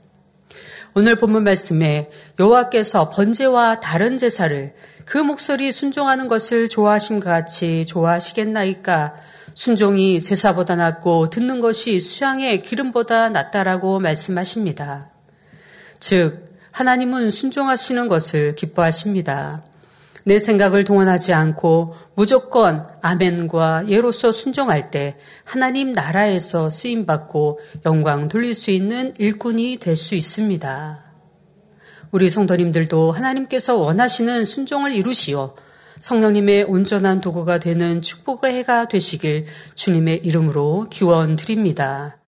오늘 0.93 1.15
본문 1.15 1.43
말씀에 1.43 2.11
여호와께서 2.37 3.11
번제와 3.11 3.79
다른 3.79 4.17
제사를 4.17 4.73
그 5.05 5.17
목소리 5.17 5.71
순종하는 5.71 6.27
것을 6.27 6.69
좋아하심과 6.69 7.29
같이 7.29 7.85
좋아하시겠나이까 7.85 9.15
순종이 9.53 10.21
제사보다 10.21 10.75
낫고 10.75 11.29
듣는 11.29 11.59
것이 11.59 11.99
수양의 11.99 12.63
기름보다 12.63 13.29
낫다라고 13.29 13.99
말씀하십니다. 13.99 15.09
즉 15.99 16.57
하나님은 16.71 17.29
순종하시는 17.31 18.07
것을 18.07 18.55
기뻐하십니다. 18.55 19.63
내 20.23 20.39
생각을 20.39 20.83
동원하지 20.83 21.33
않고 21.33 21.95
무조건 22.15 22.87
아멘과 23.01 23.89
예로서 23.89 24.31
순종할 24.31 24.91
때 24.91 25.17
하나님 25.43 25.93
나라에서 25.93 26.69
쓰임 26.69 27.05
받고 27.05 27.59
영광 27.85 28.29
돌릴 28.29 28.53
수 28.53 28.71
있는 28.71 29.13
일꾼이 29.17 29.77
될 29.77 29.95
수 29.95 30.15
있습니다. 30.15 31.10
우리 32.11 32.29
성도님들도 32.29 33.13
하나님께서 33.13 33.77
원하시는 33.77 34.45
순종을 34.45 34.91
이루시어 34.91 35.55
성령님의 35.99 36.63
온전한 36.63 37.21
도구가 37.21 37.59
되는 37.59 38.01
축복의 38.01 38.53
해가 38.53 38.87
되시길 38.87 39.45
주님의 39.75 40.25
이름으로 40.25 40.87
기원 40.89 41.35
드립니다. 41.35 42.20